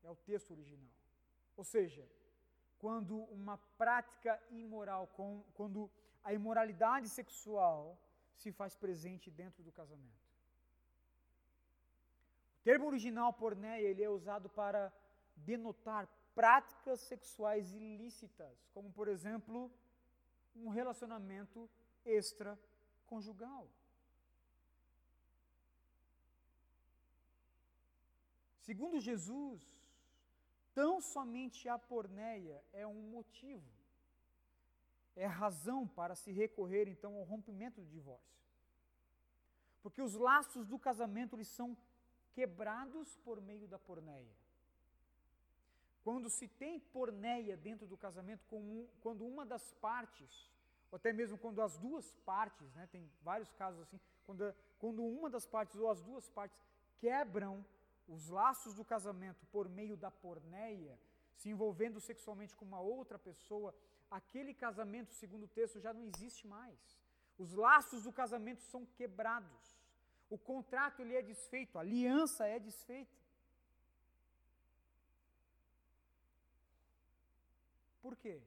[0.03, 0.95] é o texto original.
[1.59, 2.09] Ou seja,
[2.79, 5.07] quando uma prática imoral,
[5.53, 5.91] quando
[6.25, 7.99] a imoralidade sexual
[8.35, 10.25] se faz presente dentro do casamento.
[12.61, 14.91] O termo original porneia, ele é usado para
[15.37, 16.09] denotar
[16.41, 19.71] práticas sexuais ilícitas, como por exemplo,
[20.57, 21.69] um relacionamento
[22.03, 23.69] extraconjugal.
[28.61, 29.61] Segundo Jesus,
[30.73, 33.71] tão somente a porneia é um motivo,
[35.15, 38.41] é razão para se recorrer então ao rompimento do divórcio.
[39.83, 41.77] Porque os laços do casamento eles são
[42.33, 44.41] quebrados por meio da porneia.
[46.03, 48.45] Quando se tem porneia dentro do casamento,
[49.01, 50.51] quando uma das partes,
[50.91, 55.29] ou até mesmo quando as duas partes, né, tem vários casos assim, quando, quando uma
[55.29, 56.59] das partes ou as duas partes
[56.99, 57.65] quebram
[58.09, 60.99] os laços do casamento por meio da porneia,
[61.35, 63.75] se envolvendo sexualmente com uma outra pessoa,
[64.11, 66.79] aquele casamento, segundo o texto, já não existe mais.
[67.39, 69.79] Os laços do casamento são quebrados.
[70.29, 73.20] O contrato ele é desfeito, a aliança é desfeita.
[78.11, 78.43] Por quê?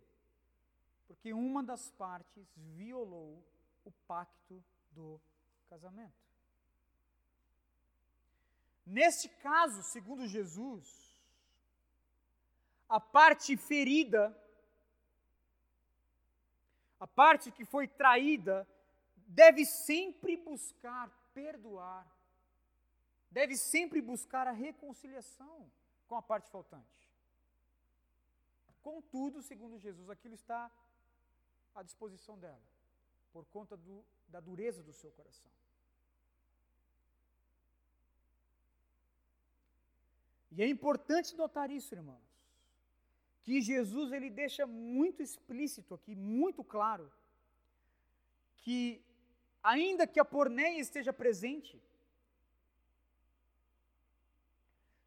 [1.07, 2.45] Porque uma das partes
[2.75, 3.41] violou
[3.85, 5.21] o pacto do
[5.69, 6.21] casamento.
[8.85, 11.17] Neste caso, segundo Jesus,
[12.89, 14.37] a parte ferida,
[16.99, 18.67] a parte que foi traída,
[19.15, 22.05] deve sempre buscar perdoar,
[23.31, 25.71] deve sempre buscar a reconciliação
[26.05, 27.02] com a parte faltante.
[28.83, 30.69] Contudo, segundo Jesus, aquilo está
[31.73, 32.61] à disposição dela,
[33.31, 35.51] por conta do, da dureza do seu coração.
[40.51, 42.21] E é importante notar isso, irmãos,
[43.41, 47.11] que Jesus ele deixa muito explícito aqui, muito claro,
[48.57, 49.01] que
[49.63, 51.81] ainda que a porneia esteja presente,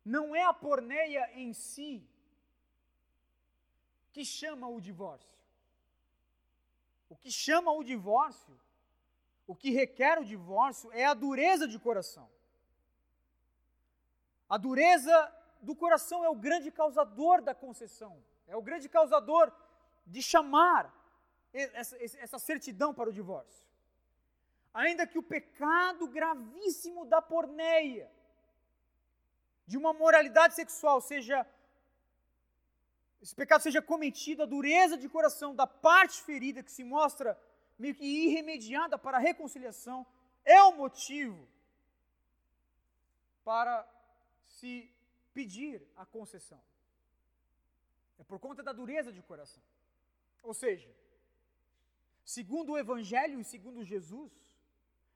[0.05, 2.03] não é a porneia em si
[4.17, 5.39] que chama o divórcio.
[7.11, 8.59] O que chama o divórcio,
[9.47, 12.27] o que requer o divórcio é a dureza de coração.
[14.49, 15.17] A dureza
[15.61, 18.15] do coração é o grande causador da concessão,
[18.47, 19.53] é o grande causador
[20.07, 20.85] de chamar
[21.53, 23.67] essa, essa certidão para o divórcio.
[24.73, 28.11] Ainda que o pecado gravíssimo da porneia,
[29.67, 31.47] de uma moralidade sexual, seja
[33.27, 37.37] esse pecado seja cometido, a dureza de coração da parte ferida, que se mostra
[37.77, 40.07] meio que irremediada para a reconciliação,
[40.45, 41.49] é o motivo
[43.45, 43.85] para
[44.45, 44.89] se
[45.35, 46.63] pedir a concessão.
[48.17, 49.63] É por conta da dureza de coração.
[50.41, 50.89] Ou seja,
[52.25, 54.33] segundo o Evangelho e segundo Jesus,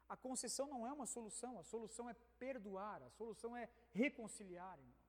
[0.08, 5.00] a concessão não é uma solução, a solução é perdoar, a solução é reconciliar, irmãos.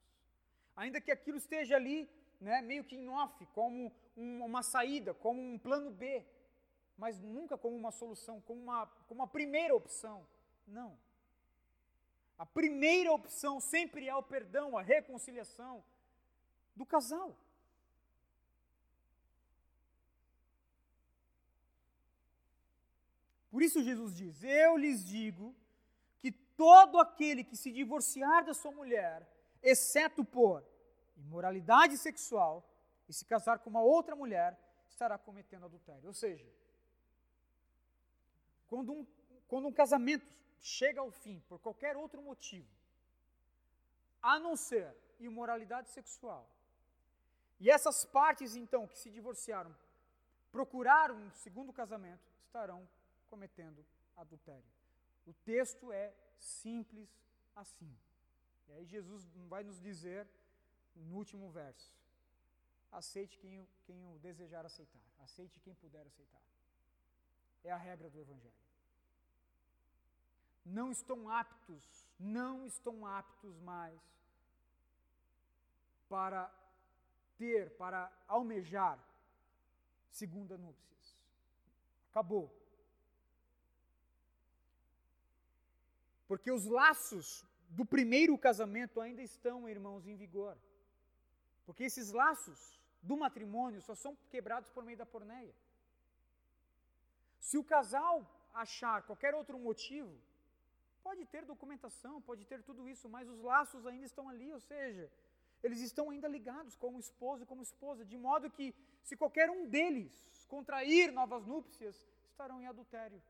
[0.75, 2.07] Ainda que aquilo esteja ali,
[2.41, 6.25] né, meio que em off, como um, uma saída, como um plano B,
[6.97, 10.25] mas nunca como uma solução, como uma, como uma primeira opção.
[10.67, 10.97] Não.
[12.37, 15.83] A primeira opção sempre é o perdão, a reconciliação
[16.75, 17.37] do casal.
[23.51, 25.55] Por isso Jesus diz: Eu lhes digo
[26.19, 29.27] que todo aquele que se divorciar da sua mulher,
[29.61, 30.70] exceto por
[31.21, 32.63] imoralidade sexual,
[33.07, 34.57] e se casar com uma outra mulher,
[34.89, 36.07] estará cometendo adultério.
[36.07, 36.47] Ou seja,
[38.67, 39.07] quando um,
[39.47, 40.25] quando um casamento
[40.59, 42.67] chega ao fim por qualquer outro motivo,
[44.21, 46.47] a não ser imoralidade sexual,
[47.59, 49.75] e essas partes então que se divorciaram
[50.51, 52.87] procuraram um segundo casamento, estarão
[53.29, 53.85] cometendo
[54.17, 54.63] adultério.
[55.25, 57.09] O texto é simples
[57.55, 57.95] assim.
[58.67, 60.27] E aí Jesus vai nos dizer
[60.95, 61.93] no último verso:
[62.91, 66.41] aceite quem, quem o desejar aceitar, aceite quem puder aceitar.
[67.63, 68.71] É a regra do Evangelho
[70.65, 73.99] não estão aptos, não estão aptos mais
[76.07, 76.51] para
[77.37, 78.99] ter, para almejar
[80.09, 81.17] segunda núpcias.
[82.09, 82.55] Acabou.
[86.27, 90.57] Porque os laços do primeiro casamento ainda estão, irmãos, em vigor.
[91.65, 95.53] Porque esses laços do matrimônio só são quebrados por meio da porneia.
[97.39, 100.15] Se o casal achar qualquer outro motivo
[101.03, 105.11] Pode ter documentação, pode ter tudo isso, mas os laços ainda estão ali, ou seja,
[105.63, 109.67] eles estão ainda ligados como esposo e como esposa, de modo que, se qualquer um
[109.67, 111.95] deles contrair novas núpcias,
[112.29, 113.21] estarão em adultério.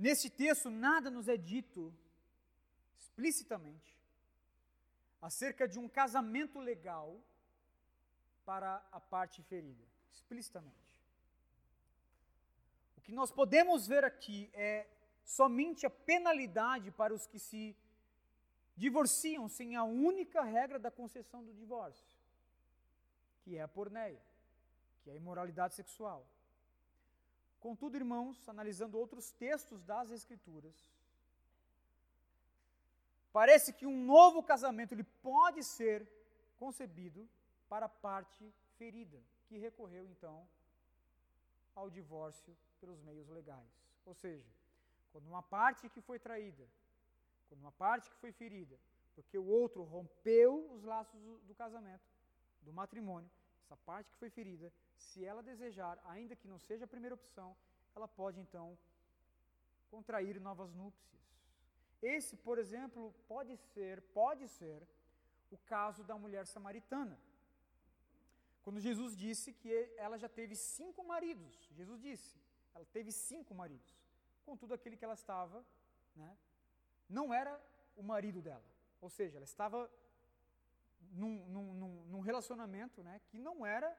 [0.00, 1.94] Neste texto, nada nos é dito
[2.98, 3.94] explicitamente
[5.20, 7.20] acerca de um casamento legal
[8.46, 11.02] para a parte ferida, explicitamente.
[12.96, 14.86] O que nós podemos ver aqui é
[15.22, 17.76] somente a penalidade para os que se
[18.74, 22.16] divorciam sem a única regra da concessão do divórcio,
[23.42, 24.22] que é a porneia,
[25.02, 26.26] que é a imoralidade sexual.
[27.60, 30.74] Contudo, irmãos, analisando outros textos das Escrituras,
[33.32, 36.08] parece que um novo casamento ele pode ser
[36.58, 37.28] concebido
[37.68, 40.48] para a parte ferida, que recorreu então
[41.74, 43.70] ao divórcio pelos meios legais.
[44.06, 44.48] Ou seja,
[45.12, 46.66] quando uma parte que foi traída,
[47.48, 48.78] quando uma parte que foi ferida,
[49.14, 52.08] porque o outro rompeu os laços do, do casamento,
[52.62, 53.30] do matrimônio,
[53.64, 54.72] essa parte que foi ferida,
[55.06, 57.48] se ela desejar, ainda que não seja a primeira opção,
[57.96, 58.66] ela pode então
[59.90, 61.20] contrair novas núpcias.
[62.02, 64.80] Esse, por exemplo, pode ser, pode ser
[65.50, 67.18] o caso da mulher samaritana.
[68.62, 72.38] Quando Jesus disse que ela já teve cinco maridos, Jesus disse,
[72.74, 73.92] ela teve cinco maridos.
[74.44, 75.64] Contudo, aquele que ela estava,
[76.14, 76.36] né,
[77.08, 77.52] não era
[77.96, 78.64] o marido dela.
[79.00, 79.90] Ou seja, ela estava
[81.12, 83.90] num, num, num relacionamento né, que não era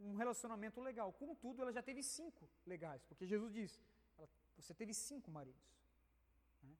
[0.00, 1.12] um relacionamento legal.
[1.12, 3.80] Contudo, ela já teve cinco legais, porque Jesus diz:
[4.56, 5.60] você teve cinco maridos.
[6.62, 6.76] Né?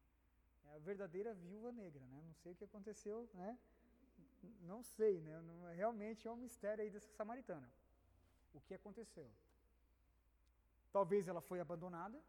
[0.66, 2.22] É a verdadeira viúva negra, né?
[2.26, 3.58] Não sei o que aconteceu, né?
[4.62, 5.40] Não sei, né?
[5.74, 7.68] Realmente é um mistério aí dessa samaritana.
[8.54, 9.30] O que aconteceu?
[10.92, 12.20] Talvez ela foi abandonada,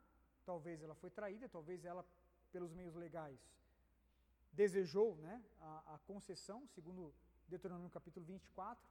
[0.46, 2.06] talvez ela foi traída, talvez ela,
[2.52, 3.40] pelos meios legais,
[4.52, 7.14] desejou né, a, a concessão, segundo
[7.48, 8.84] Deuteronômio capítulo 24.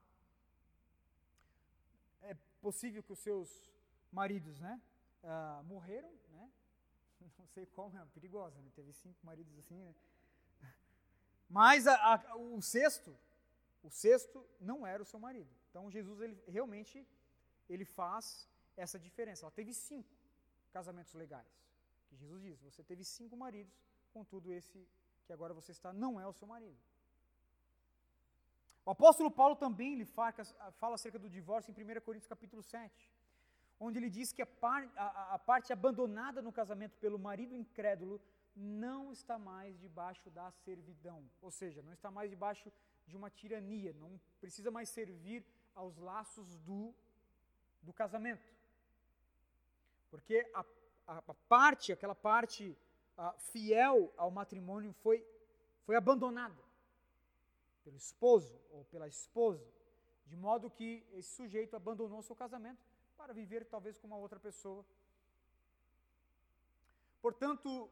[2.22, 3.70] É possível que os seus
[4.10, 4.80] maridos né,
[5.22, 6.50] uh, morreram, né?
[7.38, 8.70] não sei como, é perigosa, né?
[8.74, 9.94] teve cinco maridos assim, né?
[11.48, 13.16] mas a, a, o sexto,
[13.82, 15.50] o sexto não era o seu marido.
[15.70, 17.06] Então Jesus ele realmente
[17.68, 19.44] ele faz essa diferença.
[19.44, 20.14] Ela teve cinco
[20.72, 21.46] casamentos legais.
[22.08, 23.74] Que Jesus diz: você teve cinco maridos,
[24.12, 24.86] contudo esse
[25.26, 26.78] que agora você está não é o seu marido.
[28.88, 33.12] O apóstolo Paulo também lhe fala acerca do divórcio em 1 Coríntios capítulo 7,
[33.78, 38.18] onde ele diz que a, par, a, a parte abandonada no casamento pelo marido incrédulo
[38.56, 42.72] não está mais debaixo da servidão, ou seja, não está mais debaixo
[43.06, 46.94] de uma tirania, não precisa mais servir aos laços do,
[47.82, 48.50] do casamento.
[50.10, 50.64] Porque a,
[51.06, 52.74] a, a parte, aquela parte
[53.18, 55.22] a, fiel ao matrimônio foi,
[55.84, 56.67] foi abandonada
[57.88, 59.66] pelo esposo ou pela esposa,
[60.26, 62.82] de modo que esse sujeito abandonou seu casamento
[63.16, 64.84] para viver talvez com uma outra pessoa.
[67.22, 67.90] Portanto,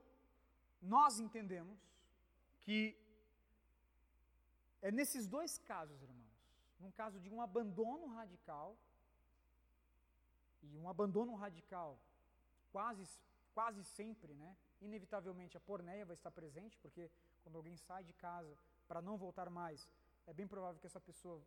[0.82, 1.78] nós entendemos
[2.64, 2.80] que
[4.82, 6.34] é nesses dois casos, irmãos,
[6.78, 8.76] num caso de um abandono radical,
[10.62, 11.98] e um abandono radical
[12.70, 13.04] quase,
[13.54, 14.54] quase sempre, né?
[14.82, 17.10] Inevitavelmente a porneia vai estar presente, porque
[17.42, 18.54] quando alguém sai de casa
[18.88, 19.88] para não voltar mais,
[20.26, 21.42] é bem provável que essa pessoa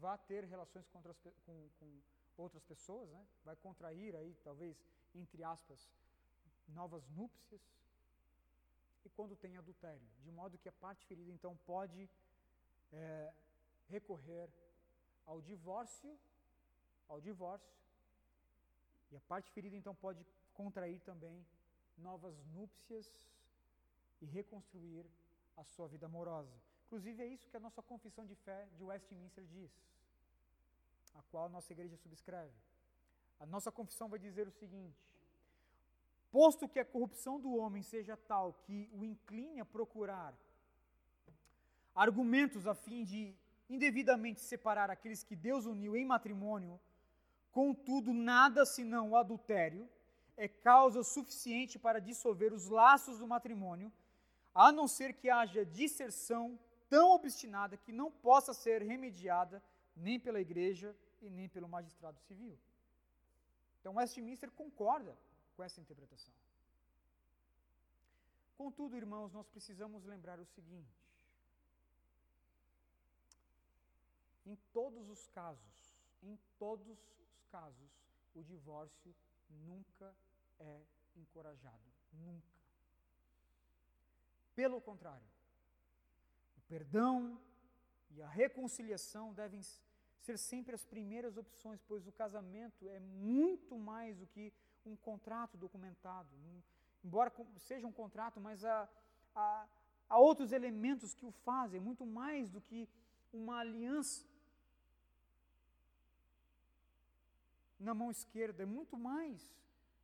[0.00, 2.00] vá ter relações com outras, com, com
[2.36, 3.26] outras pessoas, né?
[3.44, 4.76] vai contrair aí, talvez,
[5.14, 5.88] entre aspas,
[6.68, 7.60] novas núpcias
[9.04, 12.10] e quando tem adultério, de modo que a parte ferida então pode
[12.92, 13.32] é,
[13.88, 14.50] recorrer
[15.24, 16.18] ao divórcio,
[17.08, 17.76] ao divórcio,
[19.12, 21.46] e a parte ferida então pode contrair também
[21.96, 23.06] novas núpcias
[24.20, 25.06] e reconstruir
[25.56, 26.54] a sua vida amorosa.
[26.86, 29.70] Inclusive é isso que a nossa confissão de fé de Westminster diz,
[31.14, 32.52] a qual a nossa igreja subscreve.
[33.40, 34.98] A nossa confissão vai dizer o seguinte:
[36.30, 40.34] Posto que a corrupção do homem seja tal que o incline a procurar
[41.94, 43.34] argumentos a fim de
[43.68, 46.78] indevidamente separar aqueles que Deus uniu em matrimônio,
[47.50, 49.88] contudo, nada senão o adultério
[50.36, 53.90] é causa suficiente para dissolver os laços do matrimônio,
[54.56, 59.62] a não ser que haja disserção tão obstinada que não possa ser remediada
[59.94, 62.58] nem pela igreja e nem pelo magistrado civil.
[63.78, 65.14] Então, Westminster concorda
[65.54, 66.32] com essa interpretação.
[68.56, 71.04] Contudo, irmãos, nós precisamos lembrar o seguinte:
[74.46, 77.90] em todos os casos, em todos os casos,
[78.34, 79.14] o divórcio
[79.50, 80.16] nunca
[80.58, 80.80] é
[81.14, 81.84] encorajado,
[82.14, 82.55] nunca.
[84.56, 85.28] Pelo contrário,
[86.56, 87.38] o perdão
[88.10, 89.60] e a reconciliação devem
[90.22, 94.50] ser sempre as primeiras opções, pois o casamento é muito mais do que
[94.86, 96.30] um contrato documentado.
[97.04, 98.88] embora seja um contrato, mas há,
[99.34, 99.68] há,
[100.08, 102.88] há outros elementos que o fazem, muito mais do que
[103.34, 104.26] uma aliança.
[107.78, 109.54] Na mão esquerda, é muito mais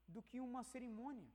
[0.07, 1.27] do que uma cerimônia.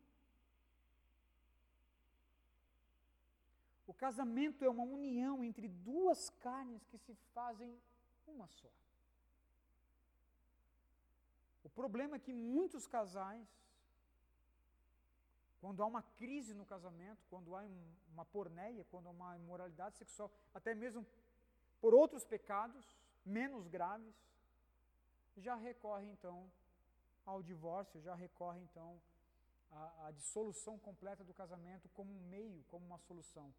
[3.88, 7.74] O casamento é uma união entre duas carnes que se fazem
[8.28, 8.68] uma só.
[11.64, 13.48] O problema é que muitos casais,
[15.62, 17.64] quando há uma crise no casamento, quando há
[18.12, 21.06] uma porneia, quando há uma imoralidade sexual, até mesmo
[21.80, 22.86] por outros pecados
[23.26, 24.16] menos graves,
[25.38, 26.52] já recorre então
[27.26, 29.00] ao divórcio, já recorre então
[29.72, 33.54] à, à dissolução completa do casamento como um meio, como uma solução.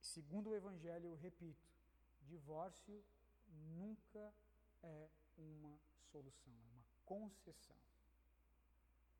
[0.00, 1.68] Segundo o Evangelho, eu repito,
[2.22, 3.04] divórcio
[3.76, 4.32] nunca
[4.82, 5.78] é uma
[6.10, 7.76] solução, é uma concessão.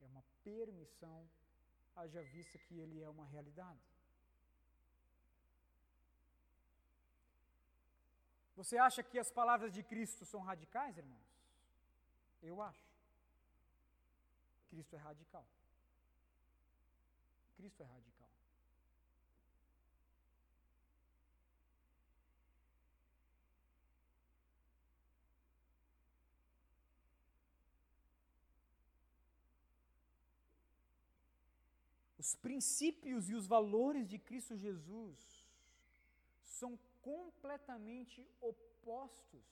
[0.01, 1.29] É uma permissão,
[1.95, 3.81] haja vista que ele é uma realidade.
[8.57, 11.31] Você acha que as palavras de Cristo são radicais, irmãos?
[12.43, 12.87] Eu acho.
[14.69, 15.47] Cristo é radical.
[17.57, 18.20] Cristo é radical.
[32.21, 35.19] Os princípios e os valores de Cristo Jesus
[36.43, 39.47] são completamente opostos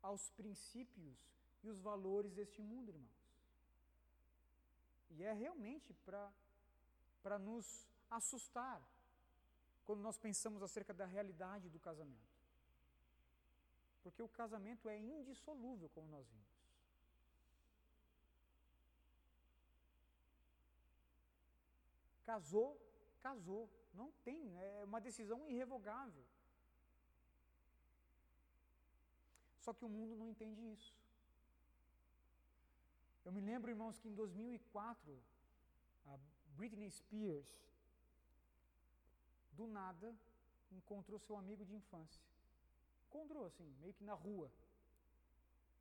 [0.00, 1.18] aos princípios
[1.64, 3.20] e os valores deste mundo, irmãos.
[5.10, 5.92] E é realmente
[7.24, 7.66] para nos
[8.08, 8.80] assustar
[9.84, 12.32] quando nós pensamos acerca da realidade do casamento.
[14.04, 16.51] Porque o casamento é indissolúvel, como nós vimos.
[22.24, 22.80] Casou,
[23.22, 23.68] casou.
[23.94, 26.24] Não tem, é uma decisão irrevogável.
[29.60, 30.92] Só que o mundo não entende isso.
[33.24, 35.22] Eu me lembro, irmãos, que em 2004,
[36.06, 36.18] a
[36.56, 37.50] Britney Spears,
[39.52, 40.14] do nada,
[40.72, 42.20] encontrou seu amigo de infância.
[43.08, 44.50] Encontrou, assim, meio que na rua.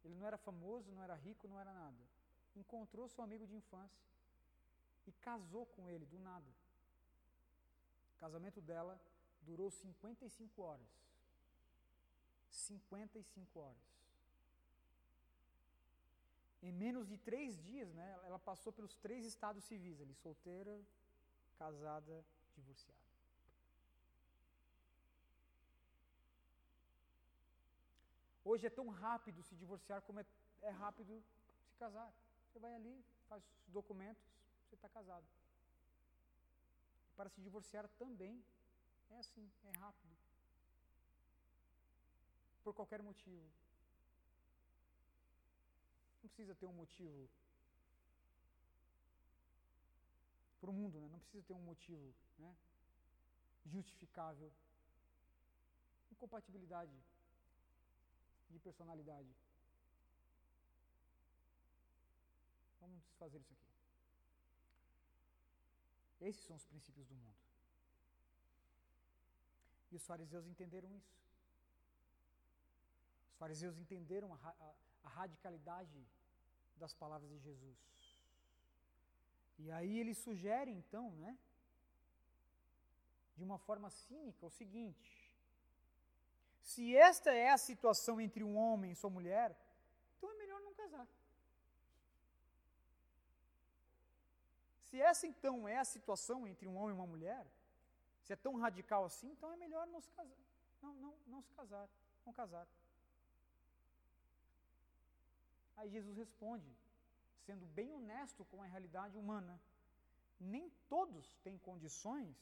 [0.04, 2.04] Ele não era famoso, não era rico, não era nada.
[2.56, 4.04] Encontrou seu amigo de infância
[5.08, 6.50] e casou com ele do nada.
[8.16, 9.00] O casamento dela
[9.42, 10.88] durou 55 horas.
[12.50, 13.92] 55 horas.
[16.62, 20.80] Em menos de três dias, né, ela passou pelos três estados civis ali: solteira,
[21.58, 22.24] casada,
[22.56, 23.02] divorciada.
[28.44, 30.26] Hoje é tão rápido se divorciar como é,
[30.62, 31.24] é rápido
[31.68, 32.12] se casar.
[32.48, 34.24] Você vai ali, faz os documentos,
[34.72, 35.26] você está casado.
[37.18, 38.42] Para se divorciar também
[39.10, 40.16] é assim, é rápido.
[42.64, 43.44] Por qualquer motivo.
[46.24, 47.30] Não precisa ter um motivo
[50.62, 51.10] para o mundo, né?
[51.12, 52.56] não precisa ter um motivo né?
[53.66, 54.52] justificável.
[56.12, 56.96] Incompatibilidade
[58.50, 59.36] de personalidade.
[62.80, 63.81] Vamos desfazer isso aqui.
[66.22, 67.42] Esses são os princípios do mundo.
[69.92, 71.14] E os fariseus entenderam isso.
[73.32, 76.08] Os fariseus entenderam a, a, a radicalidade
[76.78, 77.78] das palavras de Jesus.
[79.58, 81.38] E aí ele sugere, então, né,
[83.36, 85.10] de uma forma cínica, o seguinte:
[86.62, 89.58] se esta é a situação entre um homem e sua mulher,
[90.18, 91.08] então é melhor não casar.
[94.92, 97.48] Se essa então é a situação entre um homem e uma mulher,
[98.24, 100.38] se é tão radical assim, então é melhor não se casar.
[100.82, 101.88] Não, não, não se casar,
[102.26, 102.68] não casar.
[105.78, 106.70] Aí Jesus responde,
[107.46, 109.58] sendo bem honesto com a realidade humana:
[110.38, 112.36] nem todos têm condições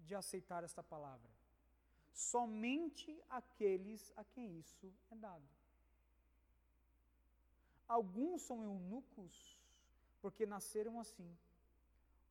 [0.00, 1.30] de aceitar esta palavra.
[2.12, 5.48] Somente aqueles a quem isso é dado.
[7.88, 9.58] Alguns são eunucos
[10.20, 11.34] porque nasceram assim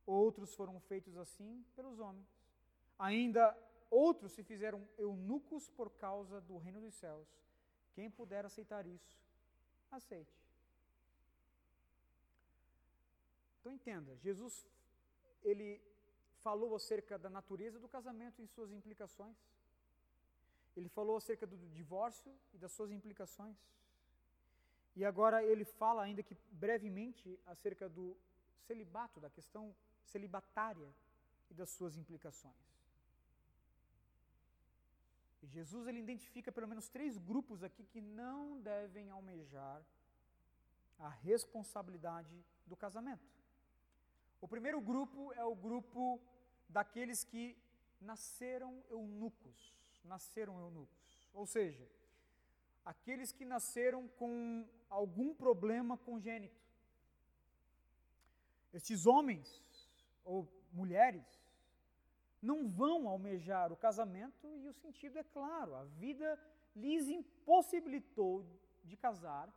[0.06, 2.28] outros foram feitos assim pelos homens.
[2.98, 3.56] Ainda
[3.90, 7.28] outros se fizeram eunucos por causa do reino dos céus.
[7.94, 9.18] Quem puder aceitar isso,
[9.90, 10.40] aceite.
[13.60, 14.66] Então entenda, Jesus
[15.42, 15.80] ele
[16.40, 19.36] falou acerca da natureza do casamento e suas implicações.
[20.76, 23.56] Ele falou acerca do divórcio e das suas implicações.
[24.96, 28.16] E agora ele fala ainda que brevemente acerca do
[28.66, 29.74] celibato, da questão
[30.12, 30.90] celibatária
[31.50, 32.70] e das suas implicações.
[35.42, 39.82] E Jesus ele identifica pelo menos três grupos aqui que não devem almejar
[40.98, 43.26] a responsabilidade do casamento.
[44.40, 46.20] O primeiro grupo é o grupo
[46.68, 47.56] daqueles que
[48.00, 51.86] nasceram eunucos, nasceram eunucos, ou seja,
[52.84, 56.60] aqueles que nasceram com algum problema congênito.
[58.72, 59.62] Estes homens
[60.24, 61.40] ou mulheres
[62.40, 66.38] não vão almejar o casamento e o sentido é claro, a vida
[66.74, 68.44] lhes impossibilitou
[68.84, 69.52] de casar,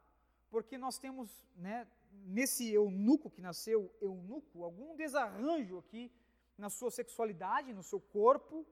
[0.50, 6.12] porque nós temos, né, nesse eunuco que nasceu eunuco, algum desarranjo aqui
[6.58, 8.66] na sua sexualidade, no seu corpo,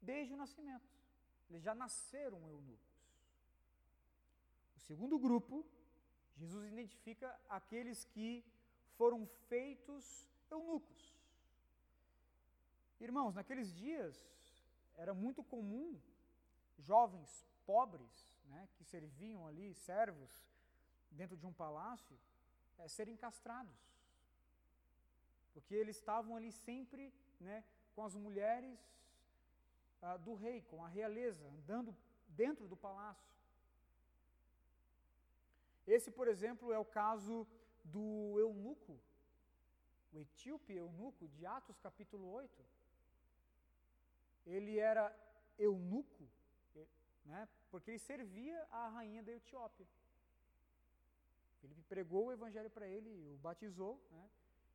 [0.00, 0.88] desde o nascimento.
[1.50, 2.88] Eles já nasceram eunucos.
[4.76, 5.64] O segundo grupo,
[6.36, 8.44] Jesus identifica aqueles que
[8.96, 11.16] foram feitos eunucos.
[13.00, 14.26] Irmãos, naqueles dias
[14.96, 16.00] era muito comum
[16.78, 18.10] jovens pobres,
[18.46, 20.30] né, que serviam ali, servos,
[21.10, 22.18] dentro de um palácio,
[22.78, 23.76] é, serem castrados.
[25.52, 28.78] Porque eles estavam ali sempre né, com as mulheres
[30.02, 31.96] ah, do rei, com a realeza, andando
[32.28, 33.28] dentro do palácio.
[35.86, 37.46] Esse, por exemplo, é o caso
[37.84, 38.98] do eunuco
[40.12, 42.64] o etíope eunuco de Atos capítulo 8,
[44.46, 45.14] ele era
[45.58, 46.28] eunuco,
[47.24, 49.86] né, porque ele servia a rainha da Etiópia.
[51.62, 54.30] Ele pregou o evangelho para ele, o batizou, né,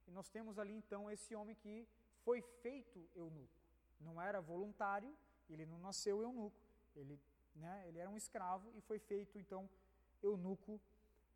[0.07, 1.87] e nós temos ali então esse homem que
[2.23, 3.53] foi feito eunuco.
[3.99, 5.15] Não era voluntário,
[5.49, 6.61] ele não nasceu eunuco,
[6.95, 7.19] ele,
[7.55, 9.67] né, ele era um escravo e foi feito então
[10.21, 10.79] eunuco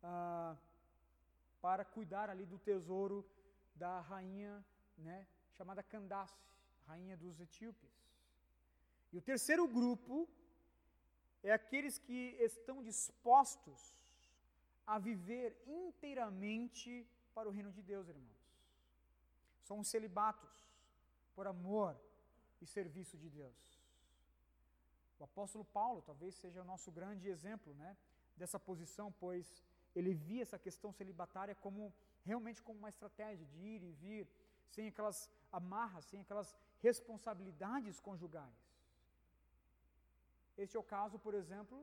[0.02, 0.56] ah,
[1.60, 3.24] para cuidar ali do tesouro
[3.78, 4.64] da rainha
[4.96, 5.26] né,
[5.56, 6.44] chamada Candace,
[6.86, 7.90] rainha dos etíopes.
[9.12, 10.28] E o terceiro grupo
[11.42, 13.96] é aqueles que estão dispostos
[14.86, 18.38] a viver inteiramente para o reino de Deus, irmãos.
[19.62, 20.50] São os celibatos
[21.34, 21.96] por amor
[22.60, 23.78] e serviço de Deus.
[25.20, 27.96] O apóstolo Paulo talvez seja o nosso grande exemplo né,
[28.36, 29.62] dessa posição, pois
[29.94, 31.92] ele via essa questão celibatária como
[32.30, 34.24] realmente como uma estratégia de ir e vir,
[34.74, 35.18] sem aquelas
[35.58, 36.54] amarras, sem aquelas
[36.86, 38.58] responsabilidades conjugais.
[40.64, 41.76] Este é o caso, por exemplo,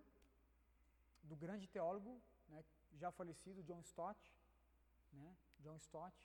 [1.23, 2.11] do grande teólogo,
[2.49, 2.63] né,
[3.01, 4.21] já falecido, John Stott.
[5.13, 6.17] Né, John Stott,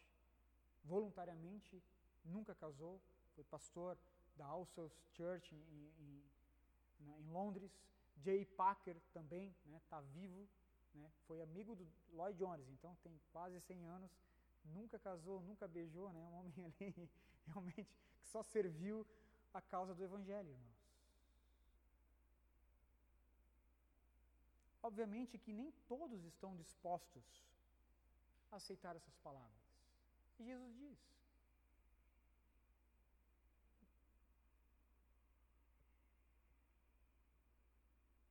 [0.84, 1.82] voluntariamente,
[2.24, 3.00] nunca casou,
[3.34, 3.96] foi pastor
[4.36, 6.24] da All Souls Church em, em,
[7.00, 7.72] em Londres.
[8.24, 10.46] Jay Packer também está né, vivo,
[10.94, 14.10] né, foi amigo do Lloyd Jones, então tem quase 100 anos,
[14.64, 17.10] nunca casou, nunca beijou, né, um homem ali
[17.46, 19.06] realmente que só serviu
[19.52, 20.80] a causa do Evangelho, irmãos.
[24.82, 27.24] Obviamente que nem todos estão dispostos
[28.50, 29.60] a aceitar essas palavras.
[30.38, 30.98] E Jesus diz: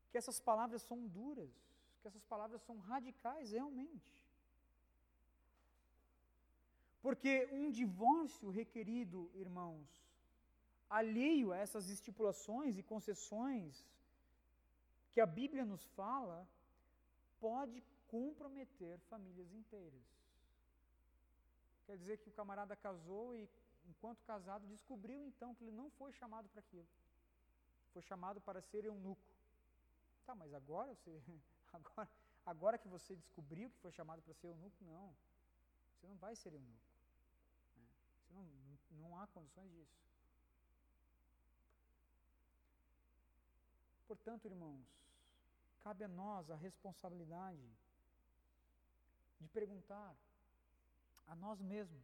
[0.09, 1.51] que essas palavras são duras,
[2.01, 4.11] que essas palavras são radicais realmente.
[7.01, 9.87] Porque um divórcio requerido, irmãos,
[10.89, 13.85] alheio a essas estipulações e concessões
[15.11, 16.47] que a Bíblia nos fala,
[17.39, 20.03] pode comprometer famílias inteiras.
[21.85, 23.49] Quer dizer que o camarada casou e,
[23.87, 26.87] enquanto casado, descobriu então que ele não foi chamado para aquilo.
[27.93, 29.21] Foi chamado para ser eunuco.
[30.25, 31.19] Tá, mas agora você,
[31.73, 32.09] agora,
[32.45, 35.13] agora que você descobriu que foi chamado para ser eunuco, não.
[35.95, 36.89] Você não vai ser eunuco.
[37.75, 37.87] Né?
[38.21, 39.99] Você não, não há condições disso.
[44.07, 44.87] Portanto, irmãos,
[45.81, 47.69] cabe a nós a responsabilidade
[49.39, 50.15] de perguntar
[51.27, 52.03] a nós mesmos: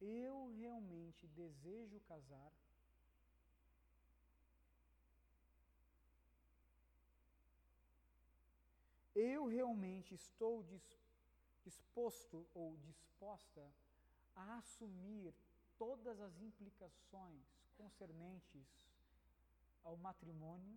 [0.00, 2.52] eu realmente desejo casar?
[9.22, 10.64] Eu realmente estou
[11.62, 13.70] disposto ou disposta
[14.34, 15.34] a assumir
[15.76, 17.44] todas as implicações
[17.76, 18.66] concernentes
[19.84, 20.74] ao matrimônio,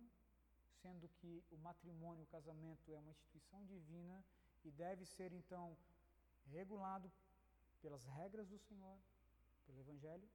[0.82, 4.22] sendo que o matrimônio, o casamento é uma instituição divina
[4.62, 5.74] e deve ser então
[6.52, 7.10] regulado
[7.80, 8.98] pelas regras do Senhor,
[9.66, 10.28] pelo Evangelho.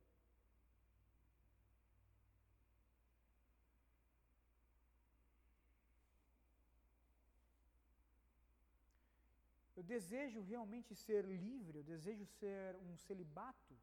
[9.94, 13.74] Desejo realmente ser livre, eu desejo ser um celibato,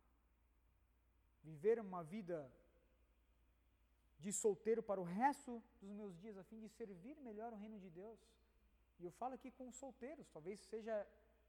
[1.42, 2.38] viver uma vida
[4.24, 7.78] de solteiro para o resto dos meus dias, a fim de servir melhor o reino
[7.84, 8.20] de Deus.
[9.00, 10.94] E eu falo aqui com solteiros, talvez seja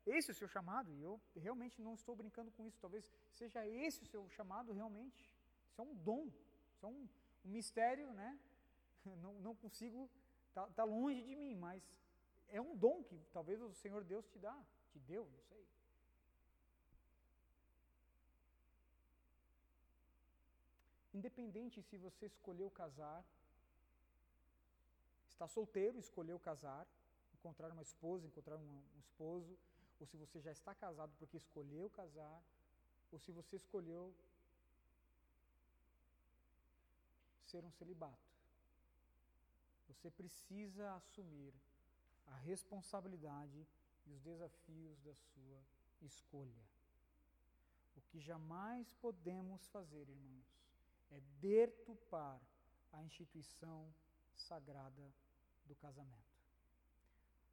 [0.06, 3.06] esse o seu chamado, e eu realmente não estou brincando com isso, talvez
[3.40, 5.24] seja esse o seu chamado realmente.
[5.70, 6.24] Isso é um dom,
[6.74, 7.08] isso é um,
[7.46, 8.40] um mistério, né?
[9.24, 10.10] Não, não consigo,
[10.50, 11.82] está tá longe de mim, mas
[12.50, 14.58] é um dom que talvez o Senhor Deus te dá,
[14.92, 15.66] te deu, não sei.
[21.14, 23.26] Independente se você escolheu casar,
[25.28, 26.88] está solteiro, escolheu casar,
[27.34, 29.58] encontrar uma esposa, encontrar um, um esposo,
[30.00, 32.42] ou se você já está casado porque escolheu casar,
[33.12, 34.14] ou se você escolheu
[37.46, 38.28] ser um celibato.
[39.88, 41.54] Você precisa assumir
[42.28, 43.68] a responsabilidade
[44.06, 45.62] e os desafios da sua
[46.02, 46.64] escolha.
[47.96, 50.46] O que jamais podemos fazer, irmãos,
[51.12, 52.40] é deturpar
[52.92, 53.94] a instituição
[54.36, 55.14] sagrada
[55.66, 56.38] do casamento.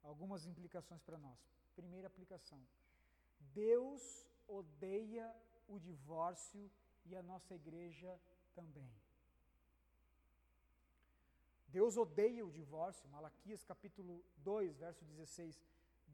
[0.03, 1.39] Algumas implicações para nós.
[1.75, 2.61] Primeira aplicação:
[3.53, 5.35] Deus odeia
[5.67, 6.71] o divórcio
[7.05, 8.19] e a nossa igreja
[8.53, 8.91] também.
[11.75, 15.61] Deus odeia o divórcio, Malaquias capítulo 2, verso 16.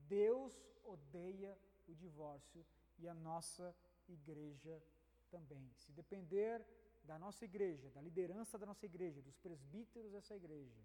[0.07, 1.55] Deus odeia
[1.87, 2.65] o divórcio
[2.97, 3.75] e a nossa
[4.09, 4.81] igreja
[5.29, 5.71] também.
[5.75, 6.65] Se depender
[7.03, 10.81] da nossa igreja, da liderança da nossa igreja, dos presbíteros dessa igreja,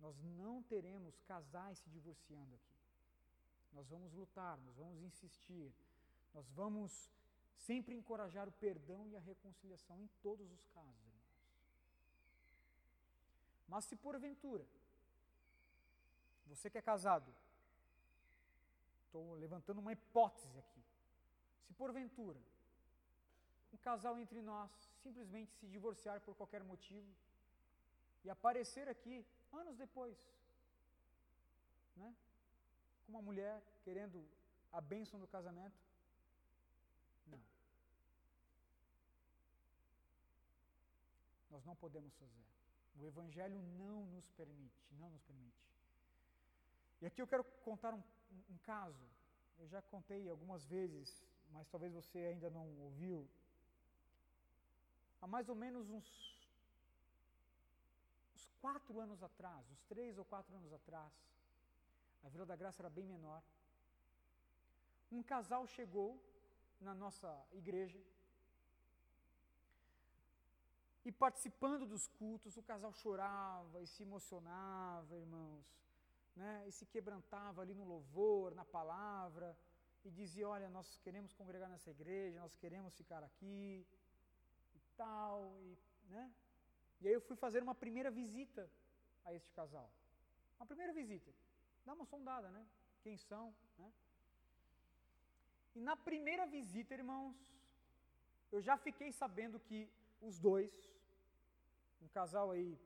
[0.00, 2.80] nós não teremos casais se divorciando aqui.
[3.74, 5.70] Nós vamos lutar, nós vamos insistir,
[6.32, 7.10] nós vamos
[7.54, 11.15] sempre encorajar o perdão e a reconciliação em todos os casos.
[13.68, 14.64] Mas se porventura,
[16.46, 17.34] você que é casado,
[19.06, 20.82] estou levantando uma hipótese aqui,
[21.66, 22.40] se porventura
[23.72, 24.70] um casal entre nós
[25.02, 27.06] simplesmente se divorciar por qualquer motivo
[28.24, 30.16] e aparecer aqui anos depois,
[31.96, 32.14] né?
[33.04, 34.26] Com uma mulher querendo
[34.72, 35.78] a bênção do casamento.
[37.26, 37.40] Não.
[41.50, 42.55] Nós não podemos fazer.
[42.98, 45.66] O Evangelho não nos permite, não nos permite.
[47.00, 48.02] E aqui eu quero contar um,
[48.50, 49.04] um caso.
[49.58, 53.28] Eu já contei algumas vezes, mas talvez você ainda não ouviu
[55.20, 56.08] há mais ou menos uns,
[58.34, 61.12] uns quatro anos atrás, uns três ou quatro anos atrás,
[62.24, 63.42] a Vila da Graça era bem menor.
[65.10, 66.20] Um casal chegou
[66.80, 67.98] na nossa igreja
[71.06, 75.64] e participando dos cultos, o casal chorava e se emocionava, irmãos,
[76.34, 76.64] né?
[76.66, 79.56] E se quebrantava ali no louvor, na palavra,
[80.04, 83.86] e dizia: Olha, nós queremos congregar nessa igreja, nós queremos ficar aqui
[84.74, 85.78] e tal, e,
[86.10, 86.28] né?
[87.00, 88.68] E aí eu fui fazer uma primeira visita
[89.24, 89.88] a este casal.
[90.58, 91.30] Uma primeira visita.
[91.84, 92.66] Dá uma sondada, né?
[93.04, 93.92] Quem são, né?
[95.76, 97.36] E na primeira visita, irmãos,
[98.50, 99.88] eu já fiquei sabendo que
[100.20, 100.95] os dois,
[102.06, 102.78] um casal aí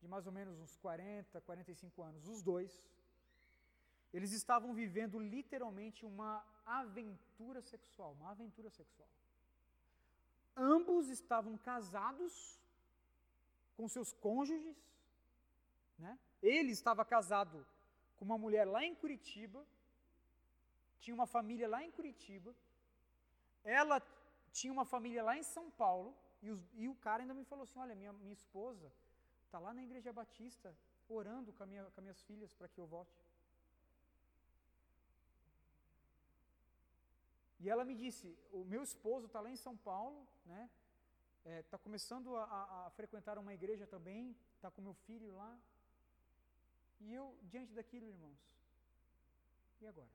[0.00, 2.72] de mais ou menos uns 40, 45 anos, os dois,
[4.12, 9.08] eles estavam vivendo literalmente uma aventura sexual, uma aventura sexual.
[10.56, 12.32] Ambos estavam casados
[13.76, 14.76] com seus cônjuges,
[15.98, 16.18] né?
[16.42, 17.66] Ele estava casado
[18.16, 19.64] com uma mulher lá em Curitiba,
[21.00, 22.54] tinha uma família lá em Curitiba,
[23.64, 24.02] ela
[24.52, 27.62] tinha uma família lá em São Paulo, e, os, e o cara ainda me falou
[27.62, 28.92] assim: Olha, minha, minha esposa
[29.44, 30.74] está lá na Igreja Batista
[31.08, 33.16] orando com, minha, com as minhas filhas para que eu volte.
[37.60, 40.68] E ela me disse: O meu esposo está lá em São Paulo, né?
[41.44, 45.32] Está é, tá começando a, a, a, frequentar uma igreja também, está com meu filho
[45.34, 45.58] lá.
[47.00, 48.38] E eu, diante daquilo, irmãos,
[49.80, 50.08] e agora?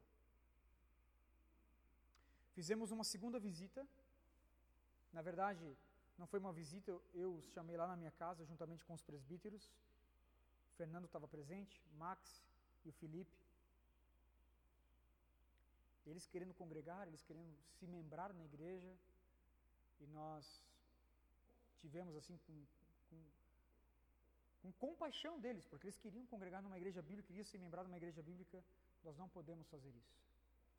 [2.53, 3.85] Fizemos uma segunda visita.
[5.13, 5.77] Na verdade,
[6.17, 9.63] não foi uma visita, eu, os chamei lá na minha casa, juntamente com os presbíteros.
[10.71, 12.43] O Fernando estava presente, Max
[12.83, 13.37] e o Felipe.
[16.05, 18.91] Eles querendo congregar, eles querendo se membrar na igreja.
[19.99, 20.63] E nós
[21.79, 22.65] tivemos assim com,
[23.09, 23.23] com,
[24.63, 28.23] com compaixão deles, porque eles queriam congregar numa igreja bíblica, queriam se membrar numa igreja
[28.23, 28.63] bíblica.
[29.03, 30.17] Nós não podemos fazer isso.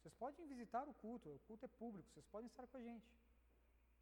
[0.00, 3.06] Vocês podem visitar o culto, o culto é público, vocês podem estar com a gente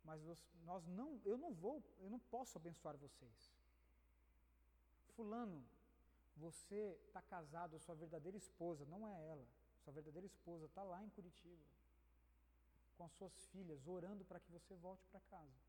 [0.07, 0.23] mas
[0.65, 3.53] nós não, eu não vou, eu não posso abençoar vocês.
[5.17, 5.63] Fulano,
[6.37, 9.45] você está casado, sua verdadeira esposa, não é ela,
[9.83, 11.63] sua verdadeira esposa está lá em Curitiba,
[12.97, 15.67] com as suas filhas, orando para que você volte para casa.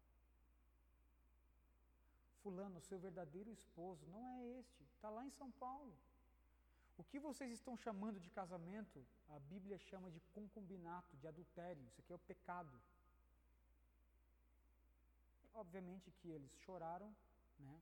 [2.43, 5.93] Fulano, seu verdadeiro esposo não é este, está lá em São Paulo.
[6.97, 11.83] O que vocês estão chamando de casamento, a Bíblia chama de concubinato, de adultério.
[11.87, 12.71] Isso aqui é o pecado.
[15.57, 17.09] Obviamente que eles choraram,
[17.57, 17.81] né,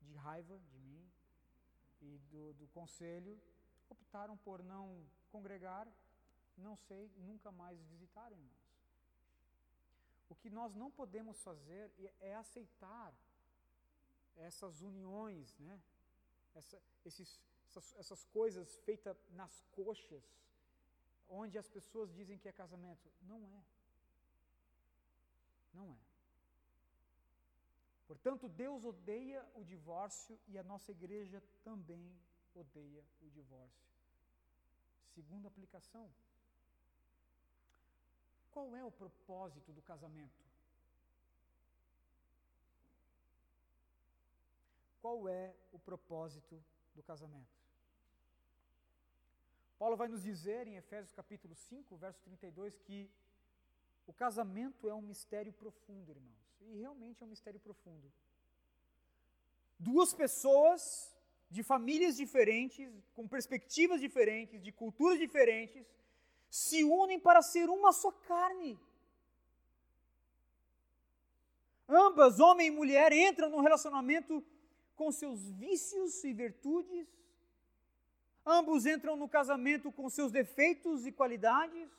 [0.00, 1.08] de raiva de mim
[2.00, 3.40] e do, do conselho,
[3.88, 5.86] optaram por não congregar,
[6.58, 8.62] não sei, nunca mais visitar, irmãos.
[10.28, 13.14] O que nós não podemos fazer é, é aceitar
[14.36, 15.80] essas uniões, né?
[16.56, 20.24] Essa, esses, essas, essas coisas feitas nas coxas,
[21.28, 23.08] onde as pessoas dizem que é casamento.
[23.22, 23.62] Não é.
[25.72, 26.11] Não é.
[28.12, 32.14] Portanto, Deus odeia o divórcio e a nossa igreja também
[32.54, 33.88] odeia o divórcio.
[35.14, 36.12] Segunda aplicação.
[38.50, 40.44] Qual é o propósito do casamento?
[45.00, 46.62] Qual é o propósito
[46.94, 47.56] do casamento?
[49.78, 53.10] Paulo vai nos dizer em Efésios capítulo 5, verso 32, que
[54.06, 56.51] o casamento é um mistério profundo, irmãos.
[56.68, 58.12] E realmente é um mistério profundo.
[59.78, 61.12] Duas pessoas
[61.50, 65.84] de famílias diferentes, com perspectivas diferentes, de culturas diferentes,
[66.48, 68.78] se unem para ser uma só carne.
[71.88, 74.42] Ambas, homem e mulher, entram num relacionamento
[74.96, 77.06] com seus vícios e virtudes.
[78.46, 81.90] Ambos entram no casamento com seus defeitos e qualidades.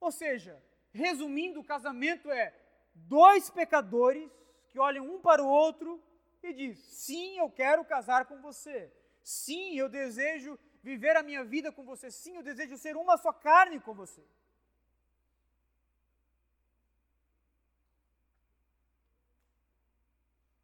[0.00, 2.54] Ou seja, resumindo, o casamento é
[2.96, 4.30] dois pecadores
[4.70, 6.02] que olham um para o outro
[6.42, 8.92] e diz: "Sim, eu quero casar com você.
[9.22, 12.10] Sim, eu desejo viver a minha vida com você.
[12.10, 14.20] Sim, eu desejo ser uma só carne com você."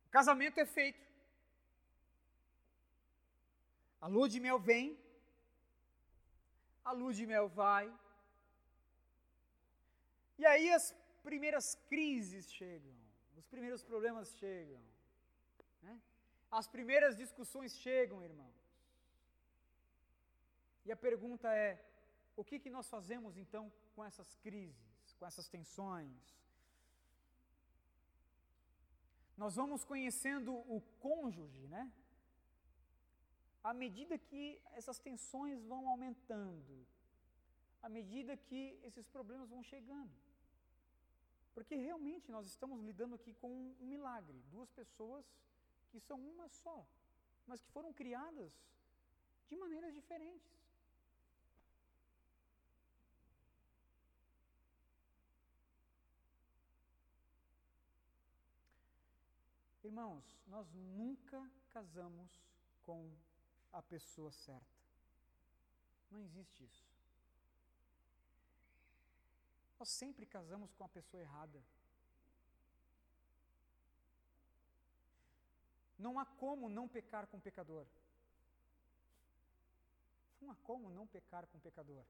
[0.07, 1.01] O casamento é feito.
[4.01, 4.99] A lua de mel vem,
[6.85, 7.91] a lua de mel vai,
[10.37, 10.93] e aí as
[11.28, 12.94] primeiras crises chegam,
[13.40, 14.80] os primeiros problemas chegam,
[15.86, 15.94] né?
[16.50, 18.60] as primeiras discussões chegam, irmãos.
[20.86, 21.72] E a pergunta é:
[22.40, 23.64] o que, que nós fazemos então
[23.94, 26.22] com essas crises, com essas tensões?
[29.42, 31.90] nós vamos conhecendo o cônjuge, né?
[33.70, 36.74] À medida que essas tensões vão aumentando,
[37.82, 40.14] à medida que esses problemas vão chegando.
[41.55, 44.42] Porque realmente nós estamos lidando aqui com um milagre.
[44.50, 45.24] Duas pessoas
[45.90, 46.86] que são uma só,
[47.46, 48.53] mas que foram criadas
[49.48, 50.50] de maneiras diferentes.
[59.84, 62.30] Irmãos, nós nunca casamos
[62.82, 63.11] com
[63.72, 64.82] a pessoa certa.
[66.11, 66.91] Não existe isso.
[69.83, 71.61] Nós sempre casamos com a pessoa errada.
[75.99, 77.85] Não há como não pecar com o pecador.
[80.41, 82.05] Não há como não pecar com o pecador.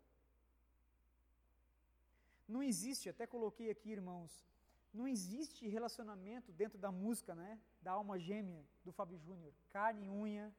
[2.46, 4.30] Não existe, até coloquei aqui, irmãos,
[4.92, 7.58] não existe relacionamento dentro da música, né?
[7.80, 9.54] Da alma gêmea do Fábio Júnior.
[9.70, 10.54] Carne e unha,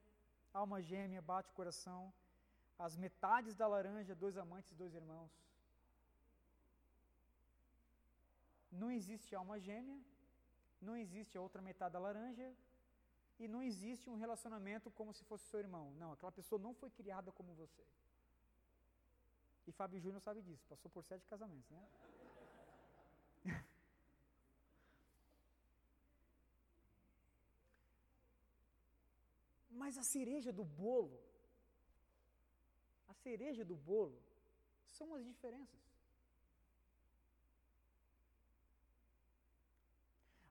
[0.51, 2.11] alma gêmea, bate o coração.
[2.79, 5.31] As metades da laranja, dois amantes, dois irmãos.
[8.73, 9.99] Não existe alma gêmea,
[10.81, 12.53] não existe a outra metade da laranja,
[13.39, 15.93] e não existe um relacionamento como se fosse seu irmão.
[15.95, 17.83] Não, aquela pessoa não foi criada como você.
[19.65, 21.87] E Fábio Júnior sabe disso, passou por sete casamentos, né?
[29.71, 31.19] Mas a cereja do bolo,
[33.07, 34.21] a cereja do bolo,
[34.85, 35.92] são as diferenças.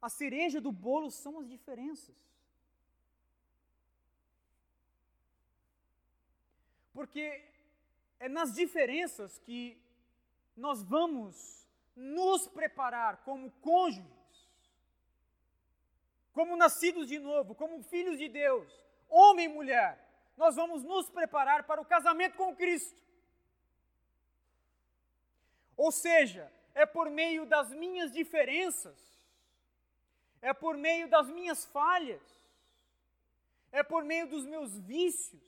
[0.03, 2.17] A cereja do bolo são as diferenças.
[6.93, 7.41] Porque
[8.19, 9.81] é nas diferenças que
[10.57, 14.51] nós vamos nos preparar como cônjuges,
[16.33, 18.73] como nascidos de novo, como filhos de Deus,
[19.09, 20.05] homem e mulher.
[20.37, 23.01] Nós vamos nos preparar para o casamento com Cristo.
[25.77, 29.12] Ou seja, é por meio das minhas diferenças
[30.43, 32.21] é por meio das minhas falhas,
[33.71, 35.41] é por meio dos meus vícios,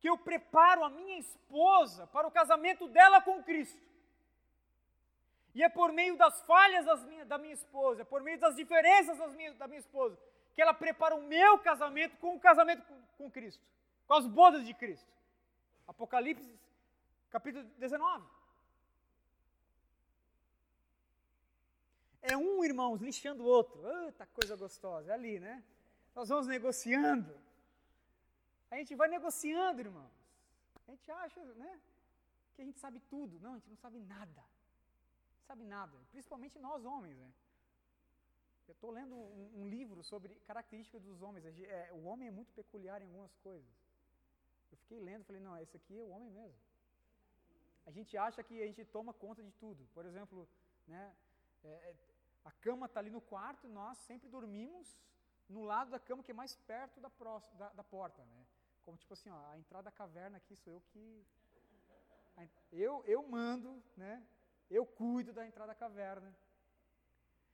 [0.00, 3.86] que eu preparo a minha esposa para o casamento dela com Cristo.
[5.54, 8.56] E é por meio das falhas das minha, da minha esposa, é por meio das
[8.56, 10.18] diferenças das minha, da minha esposa,
[10.54, 13.62] que ela prepara o meu casamento com o casamento com, com Cristo,
[14.06, 15.12] com as bodas de Cristo.
[15.86, 16.58] Apocalipse,
[17.30, 18.37] capítulo 19.
[22.30, 23.80] É um, irmãos, lixando o outro.
[24.04, 25.64] Eita, coisa gostosa, é ali, né?
[26.14, 27.34] Nós vamos negociando.
[28.70, 30.12] A gente vai negociando, irmãos.
[30.86, 31.80] A gente acha, né?
[32.54, 33.40] Que a gente sabe tudo.
[33.40, 34.42] Não, a gente não sabe nada.
[35.38, 35.96] Não sabe nada.
[36.10, 37.32] Principalmente nós homens, né?
[38.68, 41.46] Eu estou lendo um, um, livro sobre características dos homens.
[41.46, 43.66] É, o homem é muito peculiar em algumas coisas.
[44.70, 46.58] Eu fiquei lendo, falei, não, esse aqui é o homem mesmo.
[47.86, 49.88] A gente acha que a gente toma conta de tudo.
[49.94, 50.46] Por exemplo,
[50.86, 51.14] né,
[51.64, 51.94] é, é
[52.48, 54.86] a cama está ali no quarto e nós sempre dormimos
[55.48, 57.10] no lado da cama que é mais perto da,
[57.60, 58.46] da, da porta, né?
[58.84, 61.26] Como tipo assim, ó, a entrada da caverna aqui sou eu que...
[62.72, 64.14] Eu, eu mando, né?
[64.70, 66.34] Eu cuido da entrada da caverna.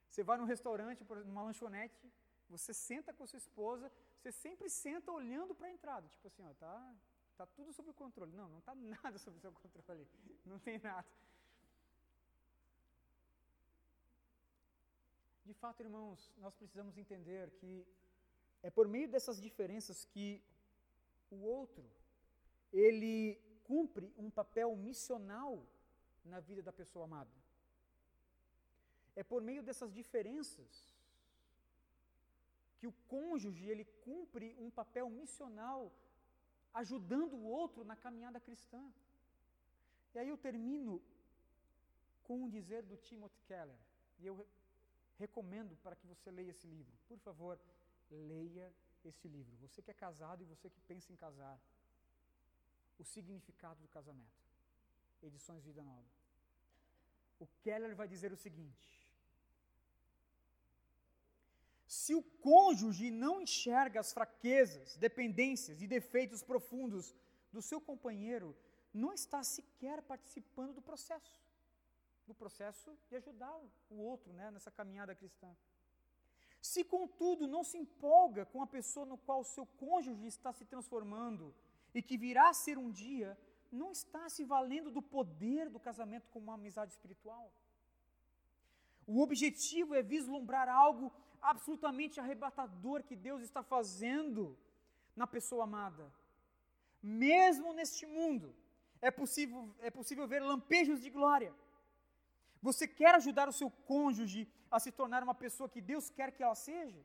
[0.07, 2.09] Você vai num restaurante, numa lanchonete,
[2.49, 6.53] você senta com sua esposa, você sempre senta olhando para a entrada, tipo assim, ó,
[6.53, 6.95] tá,
[7.35, 8.31] tá tudo sob controle.
[8.31, 8.73] Não, não está
[9.03, 10.07] nada sob seu controle.
[10.45, 11.05] Não tem nada.
[15.45, 17.85] De fato, irmãos, nós precisamos entender que
[18.63, 20.41] é por meio dessas diferenças que
[21.29, 21.85] o outro
[22.73, 25.63] ele cumpre um papel missional
[26.23, 27.29] na vida da pessoa amada.
[29.15, 30.95] É por meio dessas diferenças
[32.79, 35.91] que o cônjuge ele cumpre um papel missional
[36.73, 38.83] ajudando o outro na caminhada cristã.
[40.13, 41.01] E aí eu termino
[42.23, 43.77] com um dizer do Timothy Keller,
[44.19, 44.47] e eu
[45.17, 46.93] recomendo para que você leia esse livro.
[47.07, 47.59] Por favor,
[48.09, 48.71] leia
[49.03, 49.55] esse livro.
[49.57, 51.59] Você que é casado e você que pensa em casar.
[52.97, 54.45] O significado do casamento.
[55.21, 56.07] Edições Vida Nova.
[57.39, 58.89] O Keller vai dizer o seguinte:
[61.85, 67.13] Se o cônjuge não enxerga as fraquezas, dependências e defeitos profundos
[67.51, 68.55] do seu companheiro,
[68.93, 71.45] não está sequer participando do processo
[72.27, 73.53] no processo de ajudar
[73.89, 75.55] o outro né, nessa caminhada cristã.
[76.61, 81.53] Se, contudo, não se empolga com a pessoa no qual seu cônjuge está se transformando
[81.93, 83.37] e que virá a ser um dia,
[83.71, 87.51] não está se valendo do poder do casamento como uma amizade espiritual.
[89.05, 94.57] O objetivo é vislumbrar algo absolutamente arrebatador que Deus está fazendo
[95.15, 96.11] na pessoa amada.
[97.01, 98.55] Mesmo neste mundo,
[98.99, 101.53] é possível, é possível ver lampejos de glória.
[102.67, 104.41] Você quer ajudar o seu cônjuge
[104.75, 107.01] a se tornar uma pessoa que Deus quer que ela seja?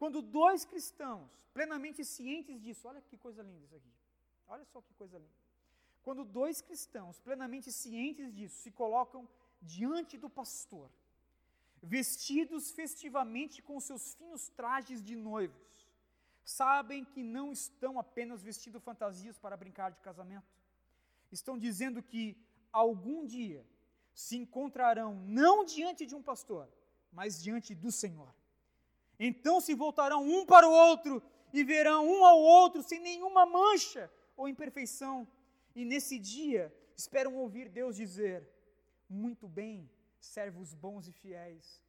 [0.00, 3.92] Quando dois cristãos, plenamente cientes disso, olha que coisa linda isso aqui.
[4.46, 5.40] Olha só que coisa linda.
[6.02, 9.22] Quando dois cristãos, plenamente cientes disso, se colocam
[9.62, 10.90] diante do pastor,
[11.82, 15.88] vestidos festivamente com seus finos trajes de noivos,
[16.44, 20.52] sabem que não estão apenas vestindo fantasias para brincar de casamento.
[21.32, 22.24] Estão dizendo que
[22.70, 23.64] algum dia
[24.16, 26.66] se encontrarão não diante de um pastor,
[27.12, 28.34] mas diante do Senhor.
[29.20, 34.10] Então se voltarão um para o outro e verão um ao outro sem nenhuma mancha
[34.34, 35.28] ou imperfeição.
[35.74, 38.48] E nesse dia esperam ouvir Deus dizer:
[39.06, 39.88] Muito bem,
[40.18, 41.82] servos bons e fiéis.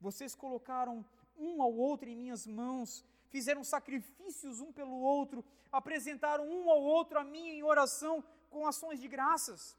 [0.00, 1.04] Vocês colocaram
[1.36, 7.18] um ao outro em minhas mãos, fizeram sacrifícios um pelo outro, apresentaram um ao outro
[7.18, 9.76] a mim em oração com ações de graças,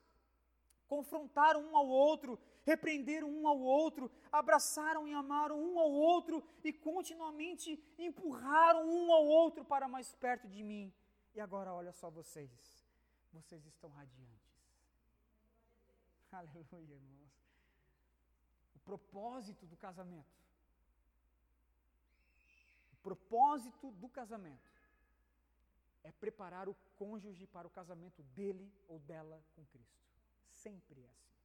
[0.93, 6.71] confrontaram um ao outro, repreenderam um ao outro, abraçaram e amaram um ao outro e
[6.71, 10.93] continuamente empurraram um ao outro para mais perto de mim.
[11.35, 12.51] E agora olha só vocês,
[13.31, 14.53] vocês estão radiantes.
[16.31, 17.33] Aleluia, irmãos.
[18.75, 20.43] O propósito do casamento
[23.03, 24.71] propósito do casamento
[26.03, 30.12] é preparar o cônjuge para o casamento dele ou dela com Cristo.
[30.63, 31.43] Sempre é assim.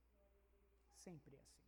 [0.94, 1.67] Sempre é assim.